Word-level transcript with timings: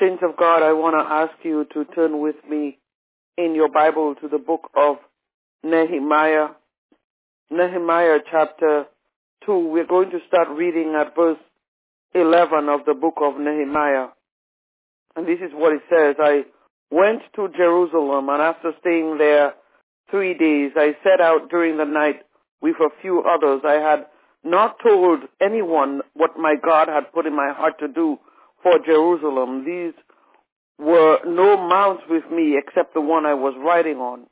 Saints 0.00 0.22
of 0.22 0.36
God, 0.36 0.62
I 0.62 0.72
want 0.72 0.94
to 0.94 1.12
ask 1.12 1.44
you 1.44 1.66
to 1.74 1.84
turn 1.94 2.20
with 2.20 2.36
me 2.48 2.78
in 3.36 3.54
your 3.54 3.68
Bible 3.68 4.14
to 4.22 4.28
the 4.28 4.38
book 4.38 4.70
of 4.74 4.96
Nehemiah. 5.62 6.48
Nehemiah 7.50 8.20
chapter 8.30 8.86
2. 9.44 9.68
We're 9.68 9.86
going 9.86 10.10
to 10.10 10.20
start 10.26 10.48
reading 10.48 10.94
at 10.98 11.14
verse 11.14 11.38
11 12.14 12.70
of 12.70 12.86
the 12.86 12.94
book 12.94 13.16
of 13.22 13.38
Nehemiah. 13.38 14.06
And 15.16 15.26
this 15.26 15.38
is 15.40 15.52
what 15.52 15.74
it 15.74 15.82
says. 15.90 16.16
I 16.18 16.44
went 16.90 17.20
to 17.36 17.48
Jerusalem 17.54 18.30
and 18.30 18.40
after 18.40 18.72
staying 18.80 19.18
there 19.18 19.52
three 20.10 20.32
days, 20.32 20.72
I 20.76 20.96
set 21.04 21.20
out 21.20 21.50
during 21.50 21.76
the 21.76 21.84
night 21.84 22.22
with 22.62 22.76
a 22.76 22.88
few 23.02 23.22
others. 23.22 23.60
I 23.66 23.74
had 23.74 24.06
not 24.44 24.76
told 24.82 25.24
anyone 25.42 26.00
what 26.14 26.38
my 26.38 26.54
God 26.56 26.88
had 26.88 27.12
put 27.12 27.26
in 27.26 27.36
my 27.36 27.52
heart 27.54 27.74
to 27.80 27.88
do 27.88 28.18
for 28.62 28.78
Jerusalem. 28.84 29.64
These 29.64 29.94
were 30.78 31.18
no 31.26 31.56
mounts 31.56 32.04
with 32.08 32.24
me 32.30 32.56
except 32.56 32.94
the 32.94 33.00
one 33.00 33.26
I 33.26 33.34
was 33.34 33.54
riding 33.58 33.98
on. 33.98 34.26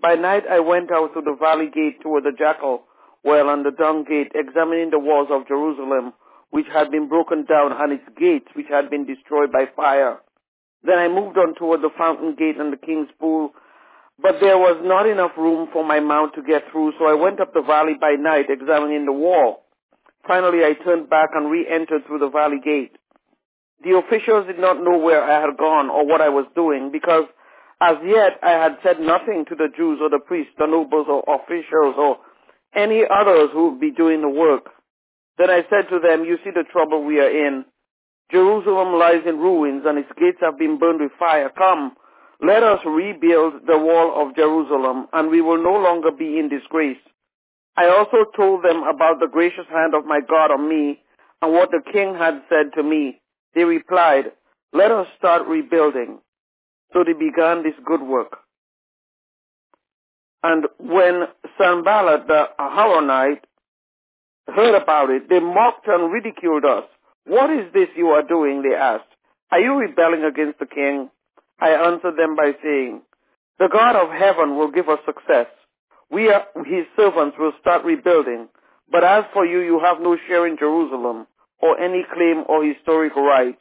By 0.00 0.14
night 0.14 0.44
I 0.50 0.60
went 0.60 0.90
out 0.90 1.14
to 1.14 1.20
the 1.20 1.36
valley 1.38 1.70
gate 1.72 2.00
toward 2.02 2.24
the 2.24 2.32
jackal 2.36 2.84
well 3.24 3.48
and 3.48 3.64
the 3.64 3.70
dung 3.70 4.04
gate, 4.04 4.32
examining 4.34 4.90
the 4.90 4.98
walls 4.98 5.28
of 5.32 5.48
Jerusalem, 5.48 6.12
which 6.50 6.66
had 6.72 6.90
been 6.90 7.08
broken 7.08 7.44
down, 7.46 7.72
and 7.72 7.92
its 7.92 8.04
gates, 8.20 8.48
which 8.54 8.68
had 8.68 8.90
been 8.90 9.06
destroyed 9.06 9.50
by 9.50 9.64
fire. 9.74 10.20
Then 10.84 10.98
I 10.98 11.08
moved 11.08 11.38
on 11.38 11.54
toward 11.54 11.80
the 11.80 11.90
fountain 11.96 12.36
gate 12.36 12.60
and 12.60 12.70
the 12.70 12.76
king's 12.76 13.08
pool, 13.18 13.54
but 14.20 14.38
there 14.40 14.58
was 14.58 14.78
not 14.84 15.08
enough 15.08 15.32
room 15.36 15.68
for 15.72 15.82
my 15.82 15.98
mount 15.98 16.34
to 16.34 16.42
get 16.42 16.70
through, 16.70 16.92
so 16.98 17.06
I 17.06 17.14
went 17.14 17.40
up 17.40 17.54
the 17.54 17.62
valley 17.62 17.94
by 17.98 18.14
night, 18.18 18.46
examining 18.50 19.06
the 19.06 19.12
wall. 19.12 19.64
Finally, 20.26 20.64
I 20.64 20.74
turned 20.84 21.08
back 21.08 21.30
and 21.34 21.50
re-entered 21.50 22.06
through 22.06 22.20
the 22.20 22.28
valley 22.28 22.60
gate. 22.62 22.96
The 23.84 23.98
officials 23.98 24.46
did 24.46 24.58
not 24.58 24.82
know 24.82 24.96
where 24.96 25.22
I 25.22 25.40
had 25.40 25.56
gone 25.58 25.90
or 25.90 26.06
what 26.06 26.22
I 26.22 26.30
was 26.30 26.46
doing 26.54 26.90
because 26.90 27.24
as 27.80 27.96
yet 28.04 28.38
I 28.42 28.52
had 28.52 28.78
said 28.82 28.98
nothing 29.00 29.44
to 29.48 29.54
the 29.54 29.68
Jews 29.76 29.98
or 30.00 30.08
the 30.08 30.20
priests, 30.24 30.52
the 30.58 30.66
nobles 30.66 31.06
or 31.08 31.22
officials 31.28 31.94
or 31.98 32.18
any 32.74 33.02
others 33.04 33.50
who 33.52 33.70
would 33.70 33.80
be 33.80 33.90
doing 33.90 34.22
the 34.22 34.28
work. 34.28 34.70
Then 35.36 35.50
I 35.50 35.62
said 35.68 35.90
to 35.90 35.98
them, 36.00 36.24
you 36.24 36.38
see 36.44 36.50
the 36.50 36.64
trouble 36.72 37.04
we 37.04 37.20
are 37.20 37.28
in. 37.28 37.64
Jerusalem 38.30 38.98
lies 38.98 39.22
in 39.26 39.38
ruins 39.38 39.82
and 39.84 39.98
its 39.98 40.08
gates 40.18 40.38
have 40.40 40.58
been 40.58 40.78
burned 40.78 41.00
with 41.00 41.12
fire. 41.18 41.50
Come, 41.50 41.92
let 42.40 42.62
us 42.62 42.80
rebuild 42.86 43.66
the 43.66 43.78
wall 43.78 44.14
of 44.16 44.34
Jerusalem 44.34 45.08
and 45.12 45.30
we 45.30 45.42
will 45.42 45.62
no 45.62 45.76
longer 45.76 46.10
be 46.10 46.38
in 46.38 46.48
disgrace. 46.48 47.02
I 47.76 47.88
also 47.88 48.24
told 48.36 48.64
them 48.64 48.84
about 48.84 49.20
the 49.20 49.28
gracious 49.30 49.66
hand 49.68 49.94
of 49.94 50.06
my 50.06 50.20
God 50.20 50.52
on 50.52 50.68
me 50.68 51.00
and 51.42 51.52
what 51.52 51.70
the 51.70 51.82
king 51.92 52.14
had 52.14 52.42
said 52.48 52.72
to 52.76 52.82
me. 52.82 53.20
They 53.54 53.64
replied, 53.64 54.32
let 54.72 54.90
us 54.90 55.06
start 55.18 55.46
rebuilding. 55.46 56.18
So 56.92 57.04
they 57.04 57.12
began 57.12 57.62
this 57.62 57.74
good 57.84 58.02
work. 58.02 58.38
And 60.42 60.66
when 60.78 61.24
Sanballat 61.58 62.26
the 62.26 62.44
Horonite 62.58 63.40
heard 64.48 64.74
about 64.80 65.10
it, 65.10 65.28
they 65.28 65.40
mocked 65.40 65.86
and 65.86 66.12
ridiculed 66.12 66.64
us. 66.64 66.84
What 67.26 67.50
is 67.50 67.72
this 67.72 67.88
you 67.96 68.08
are 68.08 68.22
doing? 68.22 68.62
They 68.62 68.76
asked. 68.76 69.04
Are 69.50 69.60
you 69.60 69.74
rebelling 69.74 70.24
against 70.24 70.58
the 70.58 70.66
king? 70.66 71.08
I 71.60 71.70
answered 71.70 72.16
them 72.16 72.36
by 72.36 72.52
saying, 72.62 73.02
the 73.58 73.68
God 73.72 73.96
of 73.96 74.10
heaven 74.10 74.56
will 74.56 74.70
give 74.70 74.88
us 74.88 74.98
success. 75.06 75.46
We 76.10 76.28
are, 76.28 76.44
his 76.66 76.84
servants 76.96 77.36
will 77.38 77.52
start 77.60 77.84
rebuilding. 77.84 78.48
But 78.90 79.04
as 79.04 79.24
for 79.32 79.46
you, 79.46 79.60
you 79.60 79.80
have 79.80 80.00
no 80.00 80.16
share 80.26 80.46
in 80.46 80.58
Jerusalem 80.58 81.26
or 81.64 81.80
any 81.80 82.04
claim 82.12 82.44
or 82.46 82.62
historic 82.62 83.16
right 83.16 83.56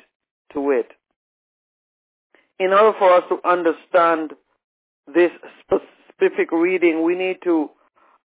to 0.52 0.72
it. 0.72 0.92
In 2.60 2.74
order 2.74 2.98
for 3.00 3.14
us 3.14 3.24
to 3.30 3.40
understand 3.50 4.34
this 5.08 5.32
specific 5.62 6.52
reading, 6.52 7.04
we 7.04 7.16
need 7.16 7.38
to 7.46 7.70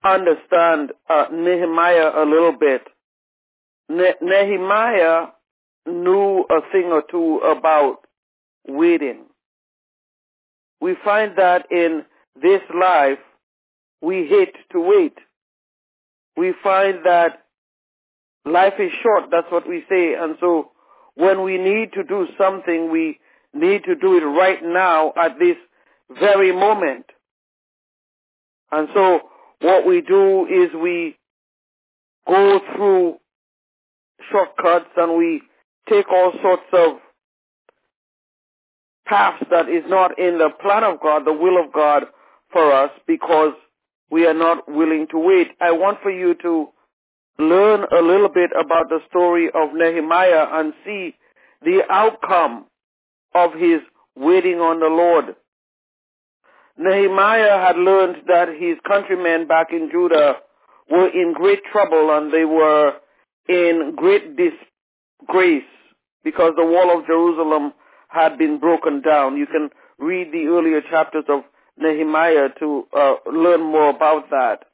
understand 0.03 0.93
uh, 1.08 1.26
Nehemiah 1.32 2.11
a 2.16 2.26
little 2.26 2.58
bit. 2.60 2.82
Ne- 3.87 4.16
Nehemiah 4.20 5.27
knew 5.86 6.45
a 6.49 6.61
thing 6.71 6.86
or 6.86 7.04
two 7.10 7.37
about 7.37 7.98
waiting. 8.67 9.26
We 10.82 10.95
find 11.04 11.33
that 11.37 11.71
in 11.71 12.04
this 12.42 12.61
life, 12.73 13.20
we 14.02 14.26
hate 14.27 14.55
to 14.71 14.80
wait. 14.80 15.17
We 16.36 16.54
find 16.64 17.05
that 17.05 17.43
life 18.52 18.74
is 18.80 18.92
short, 19.04 19.26
that's 19.32 19.52
what 19.52 19.68
we 19.68 19.84
say, 19.90 20.16
and 20.16 20.36
so 20.40 20.72
when 21.16 21.44
we 21.44 21.58
need 21.58 21.94
to 21.94 22.04
do 22.04 22.28
something, 22.38 22.92
we 22.92 23.20
need 23.54 23.84
to 23.86 23.96
do 23.96 24.18
it 24.18 24.22
right 24.22 24.64
now 24.64 25.14
at 25.18 25.40
this 25.40 25.58
very 26.20 26.52
moment. 26.52 27.06
And 28.72 28.88
so 28.94 29.22
what 29.62 29.86
we 29.86 30.02
do 30.02 30.46
is 30.46 30.70
we 30.80 31.18
go 32.28 32.60
through 32.76 33.18
shortcuts 34.32 34.90
and 34.96 35.18
we 35.18 35.42
take 35.90 36.10
all 36.12 36.34
sorts 36.42 36.64
of 36.74 36.98
paths 39.08 39.44
that 39.50 39.70
is 39.70 39.84
not 39.88 40.20
in 40.20 40.38
the 40.38 40.50
plan 40.62 40.84
of 40.84 41.00
God, 41.00 41.26
the 41.26 41.34
will 41.34 41.64
of 41.64 41.72
God 41.72 42.04
for 42.52 42.74
us 42.74 42.92
because 43.08 43.54
we 44.12 44.26
are 44.26 44.34
not 44.34 44.70
willing 44.72 45.08
to 45.12 45.18
wait. 45.18 45.48
I 45.60 45.72
want 45.72 46.00
for 46.02 46.12
you 46.12 46.36
to 46.44 46.68
learn 47.39 47.86
a 47.92 48.02
little 48.02 48.30
bit 48.30 48.52
about 48.59 48.89
the 48.89 48.99
story 49.09 49.48
of 49.48 49.73
Nehemiah 49.73 50.48
and 50.53 50.73
see 50.86 51.15
the 51.61 51.81
outcome 51.89 52.65
of 53.33 53.53
his 53.53 53.81
waiting 54.15 54.59
on 54.59 54.80
the 54.80 54.87
Lord. 54.87 55.36
Nehemiah 56.77 57.59
had 57.59 57.77
learned 57.77 58.23
that 58.27 58.49
his 58.49 58.77
countrymen 58.87 59.48
back 59.48 59.67
in 59.71 59.89
Judah 59.92 60.36
were 60.89 61.09
in 61.09 61.33
great 61.33 61.64
trouble 61.71 62.15
and 62.15 62.31
they 62.31 62.45
were 62.45 62.93
in 63.49 63.93
great 63.95 64.36
disgrace 64.36 65.64
because 66.23 66.54
the 66.55 66.65
wall 66.65 66.98
of 66.98 67.05
Jerusalem 67.08 67.73
had 68.09 68.37
been 68.37 68.59
broken 68.59 69.02
down. 69.02 69.37
You 69.37 69.48
can 69.48 69.69
read 69.98 70.31
the 70.31 70.45
earlier 70.48 70.81
chapters 70.81 71.25
of 71.30 71.42
Nehemiah 71.77 72.49
to 72.59 72.87
uh, 72.95 73.14
learn 73.31 73.61
more 73.61 73.89
about 73.89 74.30
that. 74.30 74.65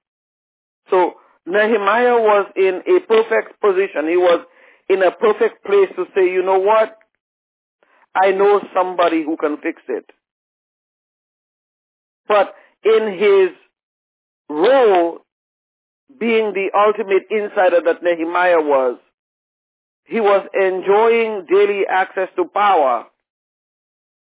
So 0.89 1.15
Nehemiah 1.45 2.17
was 2.19 2.47
in 2.55 2.81
a 2.87 2.99
perfect 3.01 3.59
position. 3.59 4.07
He 4.07 4.17
was 4.17 4.45
in 4.89 5.03
a 5.03 5.11
perfect 5.11 5.65
place 5.65 5.89
to 5.95 6.05
say, 6.15 6.31
you 6.31 6.43
know 6.43 6.59
what? 6.59 6.97
I 8.15 8.31
know 8.31 8.61
somebody 8.73 9.23
who 9.23 9.37
can 9.37 9.57
fix 9.57 9.81
it. 9.87 10.05
But 12.27 12.53
in 12.83 13.17
his 13.17 13.49
role, 14.49 15.19
being 16.19 16.53
the 16.53 16.69
ultimate 16.77 17.23
insider 17.29 17.81
that 17.85 18.03
Nehemiah 18.03 18.61
was, 18.61 18.97
he 20.05 20.19
was 20.19 20.47
enjoying 20.53 21.45
daily 21.49 21.83
access 21.89 22.29
to 22.35 22.45
power. 22.45 23.05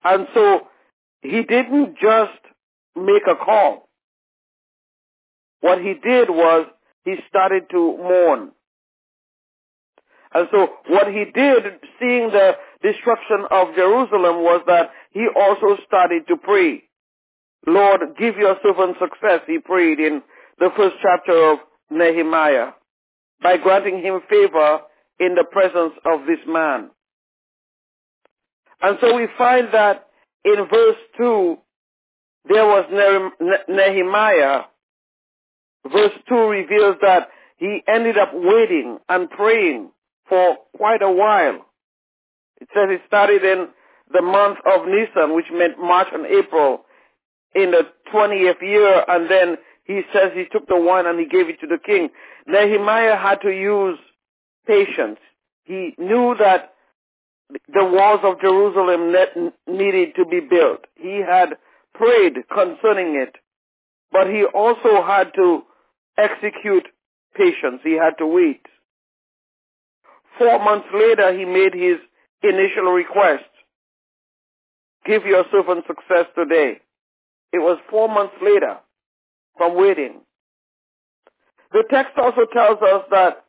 And 0.03 0.27
so 0.33 0.67
he 1.21 1.43
didn't 1.43 1.97
just 2.01 2.39
make 2.95 3.23
a 3.29 3.35
call. 3.35 3.89
What 5.61 5.79
he 5.79 5.93
did 5.93 6.29
was 6.29 6.67
he 7.07 7.15
started 7.29 7.69
to 7.71 7.77
mourn. 7.77 8.51
And 10.33 10.49
so 10.51 10.67
what 10.89 11.07
he 11.07 11.23
did, 11.23 11.63
seeing 11.99 12.31
the 12.31 12.57
destruction 12.83 13.45
of 13.49 13.73
Jerusalem, 13.75 14.43
was 14.43 14.61
that 14.67 14.91
he 15.11 15.25
also 15.33 15.81
started 15.87 16.27
to 16.27 16.35
pray. 16.35 16.83
Lord, 17.65 18.01
give 18.19 18.35
your 18.35 18.57
servant 18.61 18.97
success, 18.99 19.39
he 19.47 19.59
prayed 19.59 19.99
in 19.99 20.21
the 20.59 20.69
first 20.75 20.95
chapter 21.01 21.51
of 21.51 21.59
Nehemiah, 21.89 22.71
by 23.41 23.55
granting 23.55 24.01
him 24.01 24.19
favor 24.29 24.79
in 25.17 25.35
the 25.35 25.45
presence 25.49 25.93
of 26.05 26.25
this 26.27 26.39
man. 26.45 26.89
And 28.81 28.97
so 28.99 29.15
we 29.15 29.27
find 29.37 29.69
that 29.71 30.07
in 30.43 30.67
verse 30.69 30.97
2, 31.17 31.57
there 32.49 32.65
was 32.65 32.85
Nehemiah. 33.69 34.63
Verse 35.85 36.13
2 36.27 36.35
reveals 36.35 36.97
that 37.01 37.29
he 37.57 37.81
ended 37.87 38.17
up 38.17 38.31
waiting 38.33 38.99
and 39.09 39.29
praying 39.29 39.91
for 40.29 40.57
quite 40.75 41.01
a 41.01 41.11
while. 41.11 41.65
It 42.59 42.67
says 42.73 42.89
he 42.89 42.97
started 43.07 43.43
in 43.43 43.67
the 44.11 44.21
month 44.21 44.59
of 44.65 44.87
Nisan, 44.87 45.35
which 45.35 45.47
meant 45.51 45.79
March 45.79 46.07
and 46.13 46.25
April, 46.25 46.85
in 47.55 47.71
the 47.71 47.87
20th 48.13 48.61
year, 48.61 49.03
and 49.07 49.29
then 49.29 49.57
he 49.85 50.01
says 50.13 50.31
he 50.33 50.45
took 50.51 50.67
the 50.67 50.79
wine 50.79 51.05
and 51.05 51.19
he 51.19 51.25
gave 51.25 51.49
it 51.49 51.59
to 51.61 51.67
the 51.67 51.77
king. 51.83 52.09
Nehemiah 52.45 53.17
had 53.17 53.41
to 53.41 53.49
use 53.49 53.97
patience. 54.67 55.19
He 55.63 55.95
knew 55.97 56.35
that 56.39 56.73
the 57.73 57.85
walls 57.85 58.19
of 58.23 58.41
Jerusalem 58.41 59.13
needed 59.67 60.15
to 60.15 60.25
be 60.25 60.41
built. 60.41 60.85
He 60.95 61.21
had 61.25 61.57
prayed 61.93 62.35
concerning 62.53 63.15
it, 63.15 63.35
but 64.11 64.27
he 64.27 64.45
also 64.45 65.03
had 65.05 65.31
to 65.35 65.63
execute 66.17 66.87
patience. 67.35 67.81
He 67.83 67.93
had 67.93 68.17
to 68.19 68.27
wait. 68.27 68.61
Four 70.37 70.63
months 70.63 70.87
later, 70.93 71.37
he 71.37 71.45
made 71.45 71.73
his 71.73 71.97
initial 72.43 72.91
request. 72.93 73.43
give 75.05 75.25
your 75.25 75.45
servant 75.51 75.85
success 75.87 76.25
today. 76.35 76.79
It 77.53 77.59
was 77.59 77.79
four 77.89 78.09
months 78.09 78.35
later 78.41 78.77
from 79.57 79.75
waiting. 79.75 80.21
The 81.71 81.83
text 81.89 82.13
also 82.17 82.45
tells 82.51 82.81
us 82.81 83.03
that 83.09 83.45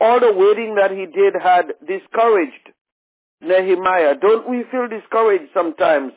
all 0.00 0.18
the 0.20 0.32
waiting 0.32 0.76
that 0.76 0.90
he 0.90 1.06
did 1.06 1.34
had 1.40 1.74
discouraged 1.86 2.70
Nehemiah. 3.42 4.14
Don't 4.20 4.48
we 4.48 4.64
feel 4.70 4.88
discouraged 4.88 5.52
sometimes 5.54 6.12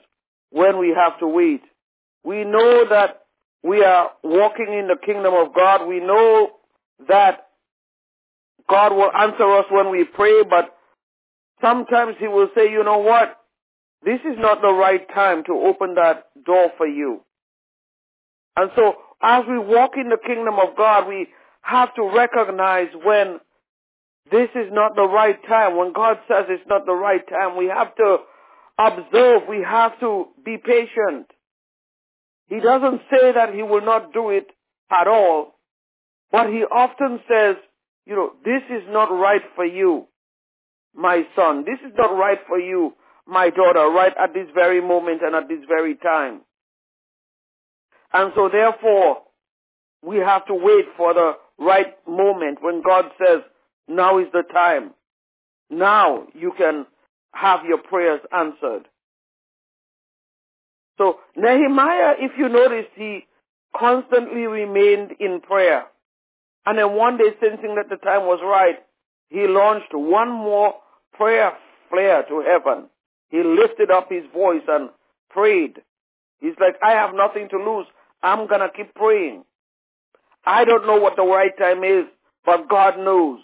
when 0.51 0.80
we 0.80 0.89
have 0.95 1.19
to 1.19 1.27
wait? 1.27 1.62
We 2.24 2.45
know 2.45 2.86
that 2.89 3.23
we 3.63 3.83
are 3.83 4.12
walking 4.24 4.68
in 4.77 4.88
the 4.88 4.98
kingdom 5.04 5.33
of 5.33 5.54
God. 5.56 5.88
We 5.88 6.00
know 6.00 6.51
that 7.07 7.48
God 8.69 8.94
will 8.94 9.12
answer 9.12 9.50
us 9.57 9.65
when 9.69 9.89
we 9.89 10.04
pray, 10.04 10.44
but 10.44 10.75
sometimes 11.62 12.15
he 12.19 12.27
will 12.27 12.50
say, 12.56 12.69
you 12.71 12.83
know 12.83 13.00
what? 13.00 13.38
This 14.04 14.19
is 14.21 14.38
not 14.38 14.62
the 14.62 14.74
right 14.74 15.07
time 15.13 15.44
to 15.45 15.54
open 15.54 15.95
that 15.95 16.25
door 16.45 16.71
for 16.77 16.86
you. 16.86 17.21
And 18.56 18.69
so 18.75 18.95
as 19.21 19.44
we 19.48 19.57
walk 19.57 19.92
in 19.95 20.10
the 20.10 20.18
kingdom 20.18 20.56
of 20.56 20.75
God, 20.75 21.07
we 21.07 21.27
have 21.62 21.95
to 21.95 22.04
recognize 22.13 22.89
when 23.04 23.39
this 24.30 24.50
is 24.56 24.71
not 24.71 24.95
the 24.95 25.07
right 25.07 25.39
time. 25.48 25.77
When 25.77 25.94
God 25.94 26.18
says 26.27 26.45
it's 26.50 26.68
not 26.68 26.86
the 26.86 26.94
right 26.94 27.25
time, 27.27 27.57
we 27.57 27.68
have 27.68 27.95
to 27.95 28.18
observe. 28.77 29.44
We 29.48 29.63
have 29.63 29.98
to 30.01 30.27
be 30.44 30.57
patient. 30.57 31.27
He 32.48 32.60
doesn't 32.60 33.01
say 33.10 33.31
that 33.34 33.54
he 33.54 33.63
will 33.63 33.86
not 33.86 34.13
do 34.13 34.30
it 34.30 34.48
at 34.92 35.07
all, 35.07 35.56
but 36.31 36.48
he 36.48 36.63
often 36.63 37.19
says, 37.28 37.56
you 38.06 38.16
know, 38.16 38.34
this 38.44 38.62
is 38.69 38.84
not 38.90 39.06
right 39.12 39.42
for 39.56 39.66
you, 39.66 40.07
my 40.94 41.24
son. 41.36 41.63
This 41.66 41.80
is 41.86 41.95
not 41.98 42.16
right 42.16 42.40
for 42.48 42.60
you, 42.60 42.94
my 43.25 43.50
daughter, 43.50 43.88
right 43.90 44.13
at 44.19 44.34
this 44.34 44.48
very 44.54 44.81
moment 44.81 45.22
and 45.22 45.36
at 45.36 45.48
this 45.48 45.63
very 45.68 45.95
time. 45.95 46.42
And 48.12 48.31
so 48.36 48.50
therefore, 48.50 49.24
we 50.04 50.18
have 50.18 50.46
to 50.48 50.54
wait 50.54 50.86
for 50.98 51.13
the 51.13 51.34
right 51.57 51.96
moment 52.07 52.60
when 52.62 52.81
God 52.81 53.06
says, 53.18 53.42
now 53.88 54.19
is 54.19 54.28
the 54.34 54.44
time. 54.54 54.92
Now 55.69 56.28
you 56.34 56.51
can 56.57 56.86
have 57.34 57.66
your 57.66 57.80
prayers 57.80 58.22
answered. 58.31 58.88
So 60.98 61.19
Nehemiah, 61.36 62.16
if 62.19 62.31
you 62.38 62.50
notice, 62.50 62.86
he 62.95 63.25
constantly 63.75 64.48
remained 64.48 65.13
in 65.19 65.42
prayer. 65.42 65.86
And 66.66 66.78
then 66.78 66.94
one 66.94 67.18
day, 67.18 67.31
sensing 67.40 67.75
that 67.75 67.90
the 67.90 67.98
time 67.98 68.25
was 68.25 68.40
right, 68.44 68.78
he 69.30 69.48
launched 69.48 69.94
one 69.94 70.31
more 70.31 70.75
prayer 71.13 71.54
flare 71.90 72.24
to 72.24 72.42
heaven. 72.42 72.90
He 73.30 73.44
lifted 73.44 73.92
up 73.92 74.10
his 74.12 74.24
voice 74.34 74.62
and 74.68 74.90
prayed. 75.30 75.81
He's 76.40 76.56
like, 76.60 76.75
I 76.84 76.92
have 76.92 77.16
nothing 77.16 77.50
to 77.50 77.57
lose. 77.57 77.88
I'm 78.22 78.48
going 78.48 78.62
to 78.62 78.69
keep 78.75 78.94
praying. 78.96 79.44
I 80.46 80.66
don't 80.66 80.86
know 80.86 80.98
what 80.98 81.16
the 81.16 81.24
right 81.24 81.56
time 81.57 81.84
is, 81.84 82.06
but 82.46 82.69
God 82.69 82.98
knows. 82.98 83.39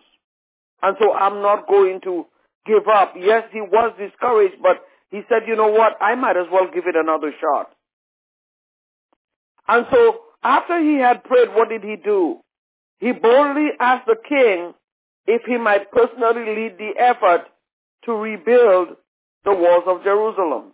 And 0.81 0.95
so 0.99 1.13
I'm 1.13 1.41
not 1.41 1.67
going 1.67 2.01
to 2.01 2.25
give 2.65 2.87
up. 2.87 3.13
Yes, 3.17 3.43
he 3.51 3.61
was 3.61 3.93
discouraged, 3.97 4.61
but 4.61 4.81
he 5.11 5.21
said, 5.27 5.43
you 5.47 5.55
know 5.55 5.67
what? 5.69 5.93
I 6.01 6.15
might 6.15 6.37
as 6.37 6.45
well 6.51 6.67
give 6.73 6.85
it 6.87 6.95
another 6.95 7.31
shot. 7.39 7.71
And 9.67 9.85
so 9.91 10.19
after 10.43 10.79
he 10.81 10.97
had 10.97 11.23
prayed, 11.23 11.49
what 11.53 11.69
did 11.69 11.83
he 11.83 11.95
do? 11.95 12.39
He 12.99 13.11
boldly 13.11 13.69
asked 13.79 14.07
the 14.07 14.15
king 14.27 14.73
if 15.25 15.43
he 15.45 15.57
might 15.57 15.91
personally 15.91 16.45
lead 16.55 16.77
the 16.77 16.91
effort 16.99 17.45
to 18.05 18.13
rebuild 18.13 18.89
the 19.45 19.53
walls 19.53 19.83
of 19.87 20.03
Jerusalem. 20.03 20.73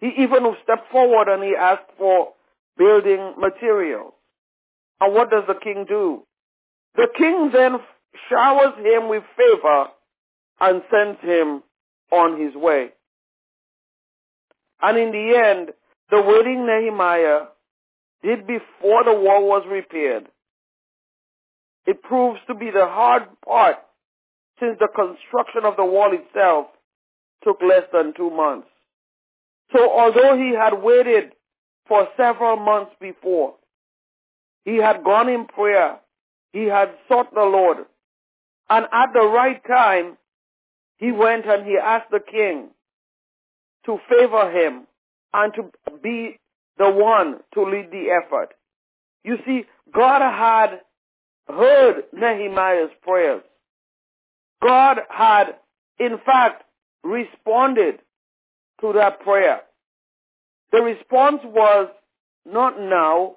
He 0.00 0.08
even 0.18 0.44
stepped 0.62 0.90
forward 0.90 1.28
and 1.28 1.42
he 1.42 1.54
asked 1.56 1.90
for 1.98 2.32
building 2.76 3.34
materials. 3.38 4.12
And 5.00 5.14
what 5.14 5.30
does 5.30 5.44
the 5.46 5.54
king 5.54 5.84
do? 5.88 6.22
The 6.96 7.08
king 7.16 7.50
then 7.52 7.78
showers 8.30 8.74
him 8.78 9.08
with 9.08 9.24
favor 9.36 9.86
and 10.60 10.82
sends 10.90 11.20
him 11.20 11.62
on 12.10 12.40
his 12.40 12.54
way. 12.54 12.90
And 14.82 14.98
in 14.98 15.10
the 15.10 15.38
end, 15.38 15.70
the 16.10 16.22
waiting 16.22 16.66
Nehemiah 16.66 17.46
did 18.22 18.46
before 18.46 19.04
the 19.04 19.12
wall 19.12 19.46
was 19.46 19.64
repaired. 19.68 20.26
It 21.86 22.02
proves 22.02 22.40
to 22.48 22.54
be 22.54 22.70
the 22.70 22.86
hard 22.86 23.24
part 23.46 23.76
since 24.60 24.76
the 24.78 24.88
construction 24.88 25.64
of 25.64 25.76
the 25.76 25.84
wall 25.84 26.12
itself 26.12 26.66
took 27.44 27.60
less 27.62 27.84
than 27.92 28.14
two 28.16 28.30
months. 28.30 28.68
So 29.72 29.90
although 29.90 30.36
he 30.36 30.54
had 30.54 30.82
waited 30.82 31.32
for 31.86 32.08
several 32.16 32.56
months 32.56 32.92
before, 33.00 33.54
he 34.64 34.76
had 34.76 35.04
gone 35.04 35.28
in 35.28 35.46
prayer, 35.46 35.98
he 36.52 36.64
had 36.64 36.90
sought 37.08 37.32
the 37.32 37.42
Lord, 37.44 37.78
and 38.68 38.86
at 38.92 39.12
the 39.12 39.26
right 39.26 39.60
time, 39.66 40.16
he 40.96 41.12
went 41.12 41.46
and 41.46 41.64
he 41.66 41.76
asked 41.76 42.10
the 42.10 42.20
king 42.20 42.70
to 43.86 43.98
favor 44.08 44.50
him 44.50 44.86
and 45.32 45.52
to 45.54 45.70
be 46.02 46.38
the 46.78 46.90
one 46.90 47.40
to 47.54 47.62
lead 47.62 47.90
the 47.90 48.10
effort. 48.10 48.54
You 49.24 49.36
see, 49.46 49.64
God 49.92 50.20
had 50.20 50.80
heard 51.48 52.04
Nehemiah's 52.12 52.90
prayers. 53.02 53.42
God 54.62 54.98
had, 55.08 55.56
in 55.98 56.18
fact, 56.24 56.64
responded 57.02 58.00
to 58.80 58.92
that 58.94 59.20
prayer. 59.20 59.60
The 60.72 60.82
response 60.82 61.40
was 61.44 61.88
not 62.44 62.80
now, 62.80 63.36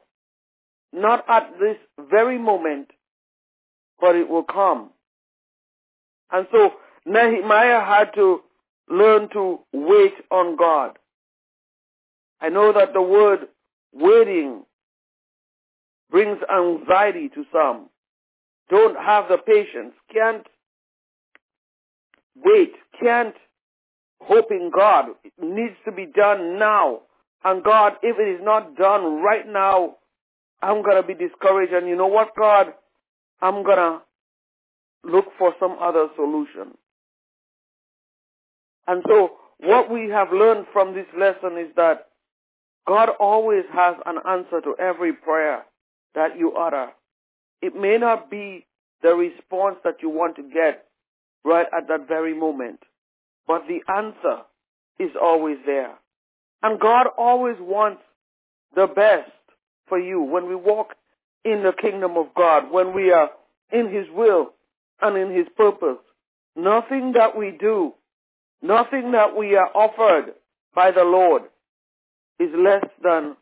not 0.92 1.24
at 1.30 1.52
this 1.60 1.78
very 2.10 2.38
moment, 2.38 2.90
but 4.00 4.16
it 4.16 4.28
will 4.28 4.44
come. 4.44 4.90
And 6.31 6.48
so 6.52 6.74
Nehemiah 7.06 7.84
had 7.84 8.13
to 8.16 8.42
learn 8.89 9.30
to 9.33 9.59
wait 9.74 10.13
on 10.31 10.56
God. 10.56 10.97
I 12.41 12.50
know 12.50 12.74
that 12.74 12.94
the 12.94 13.01
word 13.01 13.47
waiting 13.94 14.63
brings 16.09 16.39
anxiety 16.51 17.30
to 17.30 17.45
some. 17.51 17.89
Don't 18.69 18.97
have 18.97 19.25
the 19.30 19.38
patience, 19.38 19.94
can't 20.13 20.45
wait, 22.36 22.74
can't 23.00 23.36
hope 24.21 24.51
in 24.51 24.71
God. 24.75 25.06
It 25.24 25.33
needs 25.42 25.75
to 25.85 25.92
be 25.92 26.06
done 26.06 26.59
now. 26.59 27.02
And 27.44 27.64
God, 27.64 27.94
if 28.04 28.18
it 28.19 28.28
is 28.30 28.42
not 28.44 28.75
done 28.75 29.21
right 29.21 29.47
now, 29.47 29.95
I'm 30.61 30.83
going 30.83 31.02
to 31.02 31.07
be 31.07 31.14
discouraged. 31.14 31.73
And 31.73 31.87
you 31.87 31.95
know 31.95 32.07
what, 32.07 32.35
God? 32.37 32.73
I'm 33.42 33.64
going 33.64 33.78
to 33.78 34.02
look 35.04 35.28
for 35.37 35.54
some 35.59 35.78
other 35.80 36.07
solution. 36.16 36.78
And 38.90 39.04
so 39.08 39.34
what 39.60 39.92
we 39.92 40.10
have 40.10 40.34
learned 40.34 40.66
from 40.74 40.96
this 40.96 41.06
lesson 41.16 41.60
is 41.60 41.68
that 41.76 42.08
God 42.88 43.10
always 43.19 43.66
has 43.72 43.96
an 44.08 44.16
answer 44.28 44.62
to 44.62 44.74
every 44.80 45.14
prayer 45.14 45.64
that 46.16 46.40
you 46.40 46.54
utter. 46.54 46.88
It 47.62 47.76
may 47.76 48.00
not 48.00 48.31
be 48.31 48.66
the 49.04 49.10
response 49.10 49.76
that 49.84 50.02
you 50.02 50.10
want 50.10 50.38
to 50.38 50.42
get 50.42 50.86
right 51.46 51.68
at 51.72 51.88
that 51.88 52.08
very 52.08 52.34
moment, 52.34 52.80
but 53.46 53.62
the 53.68 53.81
answer 53.94 54.42
is 54.98 55.12
always 55.22 55.58
there. 55.68 55.94
And 56.64 56.80
God 56.80 57.06
always 57.16 57.58
wants 57.60 58.02
the 58.76 58.88
best 58.88 59.31
for 59.88 60.00
you 60.00 60.19
when 60.24 60.48
we 60.48 60.56
walk 60.56 60.96
in 61.46 61.62
the 61.62 61.74
kingdom 61.80 62.18
of 62.18 62.34
God, 62.36 62.72
when 62.72 62.96
we 62.96 63.12
are 63.12 63.30
in 63.72 63.94
His 63.94 64.08
will 64.12 64.54
and 65.00 65.16
in 65.16 65.31
His 65.36 65.48
purpose. 65.56 66.00
Nothing 66.56 67.14
that 67.14 67.38
we 67.38 67.52
do, 67.52 67.94
nothing 68.61 69.11
that 69.11 69.35
we 69.35 69.56
are 69.56 69.69
offered 69.73 70.33
by 70.75 70.92
the 70.92 71.04
Lord 71.04 71.44
is 72.39 72.49
less 72.56 72.85
than 73.04 73.35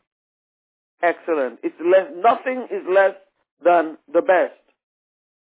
excellent. 1.02 1.60
It's 1.62 1.76
less, 1.80 2.10
nothing 2.16 2.66
is 2.70 2.82
less 2.92 3.14
than 3.64 3.96
the 4.12 4.22
best. 4.22 4.54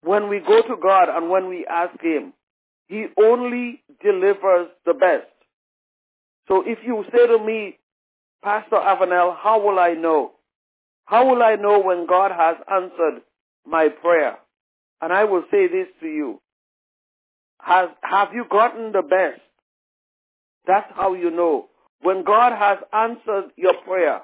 When 0.02 0.28
we 0.28 0.40
go 0.40 0.62
to 0.62 0.76
God 0.80 1.08
and 1.08 1.30
when 1.30 1.48
we 1.48 1.66
ask 1.66 2.00
Him, 2.00 2.32
He 2.87 3.06
only 3.20 3.82
delivers 4.02 4.68
the 4.87 4.94
best. 4.94 5.26
So 6.46 6.62
if 6.66 6.78
you 6.84 7.04
say 7.12 7.26
to 7.26 7.38
me, 7.44 7.78
Pastor 8.42 8.76
Avenel, 8.76 9.37
how 9.37 9.60
will 9.60 9.78
I 9.78 9.94
know? 9.94 10.32
How 11.04 11.28
will 11.28 11.42
I 11.42 11.56
know 11.56 11.80
when 11.80 12.06
God 12.06 12.30
has 12.30 12.56
answered 12.70 13.22
my 13.66 13.88
prayer? 13.88 14.38
And 15.00 15.12
I 15.12 15.25
will 15.25 15.44
say 15.50 15.68
this 15.68 15.88
to 16.00 16.06
you. 16.06 16.40
Has, 17.60 17.88
have 18.02 18.32
you 18.32 18.44
gotten 18.48 18.92
the 18.92 19.02
best? 19.02 19.40
That's 20.68 20.90
how 20.94 21.14
you 21.14 21.32
know. 21.32 21.66
When 22.02 22.22
God 22.22 22.52
has 22.56 22.78
answered 22.92 23.50
your 23.56 23.75
prayer, 23.84 24.20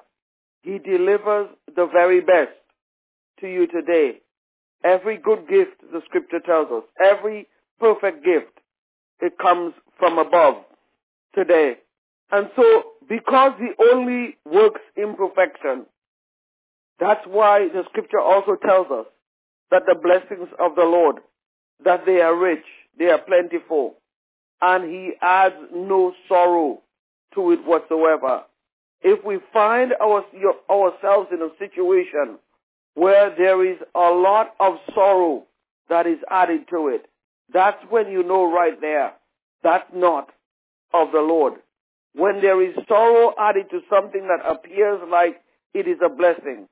He 0.63 0.79
delivers 0.79 1.49
the 1.75 1.89
very 1.93 2.21
best 2.21 2.53
to 3.41 3.49
you 3.49 3.67
today. 3.67 4.21
Every 4.85 5.17
good 5.17 5.49
gift, 5.49 5.81
the 5.93 6.03
scripture 6.05 6.39
tells 6.39 6.71
us, 6.71 6.85
every 7.05 7.49
perfect 7.81 8.25
gift, 8.25 8.53
it 9.21 9.37
comes 9.39 9.75
from 9.99 10.19
above 10.19 10.57
today. 11.35 11.79
And 12.31 12.49
so 12.55 12.85
because 13.09 13.53
he 13.59 13.71
only 13.93 14.37
works 14.45 14.81
in 14.97 15.15
perfection. 15.15 15.87
That's 17.01 17.25
why 17.27 17.69
the 17.69 17.83
scripture 17.91 18.21
also 18.21 18.57
tells 18.57 18.87
us 18.91 19.07
that 19.71 19.83
the 19.87 19.97
blessings 20.01 20.49
of 20.61 20.77
the 20.77 20.85
Lord, 20.85 21.17
that 21.85 22.07
they 22.07 22.21
are 22.21 22.37
rich, 22.37 22.65
they 22.99 23.07
are 23.07 23.19
plentiful, 23.19 23.97
and 24.67 24.91
he 24.91 25.13
adds 25.21 25.57
no 25.75 26.15
sorrow 26.27 26.81
to 27.35 27.53
it 27.53 27.67
whatsoever. 27.67 28.45
If 29.03 29.23
we 29.23 29.39
find 29.53 29.93
our, 30.01 30.25
your, 30.33 30.55
ourselves 30.71 31.29
in 31.31 31.43
a 31.43 31.51
situation 31.59 32.39
where 32.95 33.35
there 33.37 33.63
is 33.71 33.77
a 33.95 34.11
lot 34.11 34.55
of 34.61 34.77
sorrow 34.95 35.45
that 35.91 36.07
is 36.07 36.19
added 36.31 36.63
to 36.71 36.89
it, 36.89 37.05
that's 37.53 37.77
when 37.91 38.11
you 38.11 38.23
know 38.23 38.51
right 38.51 38.81
there 38.81 39.13
that's 39.63 39.91
not 39.95 40.31
of 40.95 41.13
the 41.13 41.21
Lord. 41.21 41.55
When 42.15 42.41
there 42.41 42.63
is 42.63 42.75
sorrow 42.89 43.35
added 43.39 43.69
to 43.71 43.81
something 43.91 44.29
that 44.29 44.49
appears 44.49 45.01
like 45.11 45.43
it 45.75 45.87
is 45.87 45.99
a 46.03 46.09
blessing, 46.09 46.69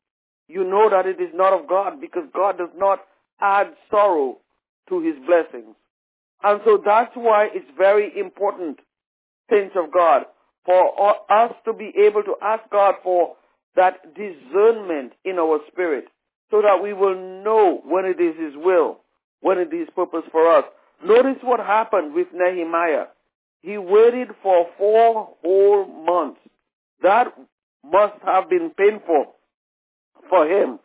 you 0.48 0.64
know 0.64 0.88
that 0.88 1.06
it 1.06 1.20
is 1.20 1.30
not 1.34 1.52
of 1.52 1.68
God 1.68 2.00
because 2.00 2.24
God 2.34 2.56
does 2.56 2.70
not 2.74 3.00
add 3.40 3.68
sorrow 3.90 4.38
to 4.88 5.00
his 5.00 5.16
blessings. 5.26 5.74
And 6.42 6.60
so 6.64 6.80
that's 6.84 7.14
why 7.14 7.48
it's 7.52 7.70
very 7.76 8.12
important, 8.18 8.80
saints 9.50 9.76
of 9.76 9.92
God, 9.92 10.22
for 10.64 11.22
us 11.30 11.52
to 11.64 11.72
be 11.72 11.92
able 12.06 12.22
to 12.24 12.34
ask 12.42 12.62
God 12.70 12.94
for 13.02 13.36
that 13.76 14.14
discernment 14.14 15.12
in 15.24 15.38
our 15.38 15.60
spirit 15.70 16.06
so 16.50 16.60
that 16.62 16.82
we 16.82 16.92
will 16.92 17.14
know 17.42 17.80
when 17.84 18.04
it 18.04 18.20
is 18.20 18.36
his 18.38 18.54
will, 18.56 18.98
when 19.40 19.58
it 19.58 19.72
is 19.72 19.88
purpose 19.94 20.24
for 20.30 20.50
us. 20.52 20.64
Notice 21.04 21.42
what 21.42 21.60
happened 21.60 22.14
with 22.14 22.28
Nehemiah. 22.32 23.06
He 23.62 23.78
waited 23.78 24.28
for 24.42 24.66
four 24.76 25.30
whole 25.42 25.86
months. 25.86 26.40
That 27.02 27.34
must 27.84 28.20
have 28.24 28.48
been 28.50 28.70
painful 28.76 29.34
for 30.28 30.46
him. 30.46 30.78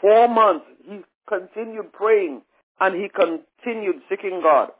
Four 0.00 0.28
months, 0.28 0.66
he 0.84 1.00
continued 1.28 1.92
praying 1.92 2.42
and 2.80 2.94
he 2.94 3.08
continued 3.08 4.02
seeking 4.08 4.40
God. 4.42 4.70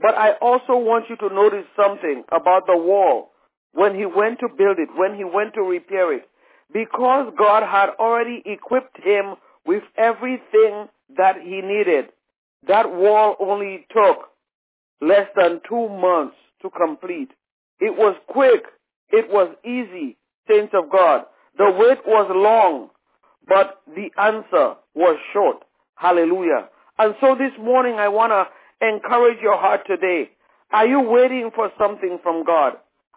But 0.00 0.14
I 0.16 0.32
also 0.40 0.76
want 0.76 1.06
you 1.08 1.16
to 1.16 1.34
notice 1.34 1.66
something 1.76 2.24
about 2.32 2.66
the 2.66 2.76
wall 2.76 3.30
when 3.72 3.94
he 3.94 4.06
went 4.06 4.40
to 4.40 4.48
build 4.48 4.78
it, 4.78 4.88
when 4.96 5.16
he 5.16 5.24
went 5.24 5.54
to 5.54 5.62
repair 5.62 6.12
it. 6.12 6.28
Because 6.72 7.32
God 7.38 7.62
had 7.62 7.90
already 7.98 8.42
equipped 8.44 8.96
him 9.02 9.34
with 9.66 9.82
everything 9.96 10.88
that 11.16 11.36
he 11.42 11.60
needed, 11.60 12.06
that 12.66 12.90
wall 12.90 13.36
only 13.40 13.86
took 13.92 14.28
less 15.00 15.28
than 15.36 15.60
two 15.68 15.88
months 15.88 16.36
to 16.62 16.70
complete. 16.70 17.30
It 17.80 17.96
was 17.96 18.16
quick. 18.28 18.64
It 19.10 19.30
was 19.30 19.54
easy, 19.64 20.16
saints 20.48 20.72
of 20.74 20.90
God. 20.90 21.24
The 21.58 21.70
wait 21.70 21.98
was 22.06 22.30
long, 22.34 22.90
but 23.46 23.80
the 23.94 24.10
answer 24.20 24.74
was 24.94 25.18
short. 25.32 25.58
Hallelujah. 25.96 26.68
And 26.98 27.14
so 27.20 27.34
this 27.34 27.52
morning 27.60 27.96
I 27.96 28.08
want 28.08 28.32
to 28.32 28.46
encourage 28.88 29.40
your 29.40 29.58
heart 29.58 29.82
today. 29.86 30.30
Are 30.72 30.86
you 30.86 31.00
waiting 31.00 31.50
for 31.54 31.70
something 31.78 32.18
from 32.22 32.44
God? 32.44 32.74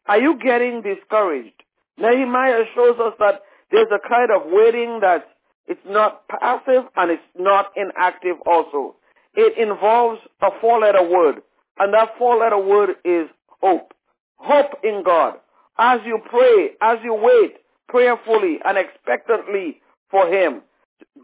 Are 0.07 0.19
you 0.19 0.39
getting 0.41 0.81
discouraged? 0.81 1.63
Nehemiah 1.97 2.63
shows 2.75 2.99
us 2.99 3.13
that 3.19 3.41
there's 3.71 3.87
a 3.91 4.07
kind 4.07 4.31
of 4.31 4.43
waiting 4.45 4.99
that 5.01 5.27
it's 5.67 5.81
not 5.85 6.27
passive 6.27 6.83
and 6.95 7.11
it's 7.11 7.21
not 7.37 7.71
inactive 7.75 8.37
also. 8.45 8.95
It 9.33 9.57
involves 9.57 10.21
a 10.41 10.49
four-letter 10.61 11.09
word, 11.09 11.41
and 11.77 11.93
that 11.93 12.17
four-letter 12.17 12.57
word 12.57 12.91
is 13.03 13.27
hope. 13.61 13.93
Hope 14.37 14.79
in 14.83 15.03
God. 15.03 15.35
As 15.77 15.99
you 16.05 16.19
pray, 16.29 16.71
as 16.81 16.99
you 17.03 17.13
wait 17.13 17.57
prayerfully 17.87 18.59
and 18.63 18.77
expectantly 18.77 19.81
for 20.09 20.27
Him, 20.27 20.61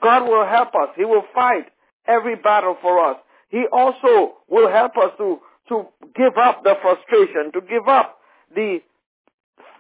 God 0.02 0.28
will 0.28 0.46
help 0.46 0.70
us. 0.76 0.90
He 0.96 1.06
will 1.06 1.24
fight 1.34 1.66
every 2.08 2.36
battle 2.36 2.78
for 2.82 3.04
us. 3.04 3.18
He 3.54 3.66
also 3.72 4.34
will 4.50 4.68
help 4.68 4.98
us 4.98 5.12
to, 5.20 5.38
to 5.70 5.86
give 6.16 6.40
up 6.42 6.64
the 6.64 6.74
frustration, 6.82 7.52
to 7.54 7.62
give 7.62 7.88
up 7.88 8.18
the, 8.56 8.80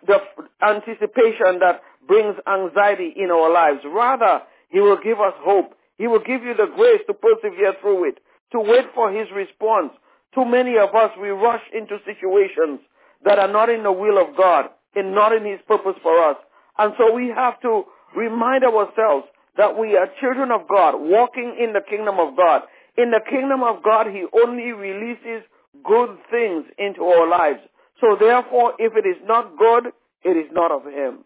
the 0.05 0.19
anticipation 0.61 1.57
that 1.57 1.81
brings 2.07 2.35
anxiety 2.47 3.11
in 3.17 3.31
our 3.31 3.51
lives. 3.51 3.79
Rather, 3.83 4.43
He 4.69 4.79
will 4.79 4.99
give 5.03 5.19
us 5.19 5.33
hope. 5.37 5.73
He 5.97 6.05
will 6.05 6.19
give 6.19 6.43
you 6.43 6.53
the 6.53 6.69
grace 6.75 7.01
to 7.07 7.15
persevere 7.15 7.73
through 7.81 8.09
it, 8.09 8.19
to 8.51 8.59
wait 8.59 8.93
for 8.93 9.11
His 9.11 9.25
response. 9.33 9.91
Too 10.35 10.45
many 10.45 10.77
of 10.77 10.93
us, 10.93 11.09
we 11.19 11.29
rush 11.29 11.63
into 11.73 11.97
situations 12.05 12.79
that 13.25 13.39
are 13.39 13.51
not 13.51 13.69
in 13.69 13.81
the 13.81 13.91
will 13.91 14.21
of 14.21 14.37
God 14.37 14.65
and 14.93 15.15
not 15.15 15.33
in 15.33 15.45
His 15.45 15.61
purpose 15.67 15.97
for 16.03 16.23
us. 16.29 16.37
And 16.77 16.93
so 16.99 17.11
we 17.11 17.29
have 17.29 17.59
to 17.61 17.85
remind 18.15 18.63
ourselves 18.65 19.25
that 19.57 19.75
we 19.79 19.97
are 19.97 20.13
children 20.21 20.51
of 20.51 20.67
God, 20.69 20.93
walking 20.99 21.57
in 21.59 21.73
the 21.73 21.81
kingdom 21.81 22.19
of 22.19 22.37
God. 22.37 22.61
In 22.97 23.11
the 23.11 23.21
kingdom 23.27 23.63
of 23.63 23.83
God, 23.83 24.07
He 24.07 24.25
only 24.43 24.71
releases 24.71 25.43
good 25.83 26.17
things 26.29 26.65
into 26.77 27.03
our 27.03 27.27
lives. 27.27 27.59
So 27.99 28.15
therefore, 28.19 28.73
if 28.79 28.93
it 28.95 29.07
is 29.07 29.17
not 29.25 29.57
good, 29.57 29.91
it 30.23 30.37
is 30.37 30.51
not 30.51 30.71
of 30.71 30.85
Him. 30.85 31.25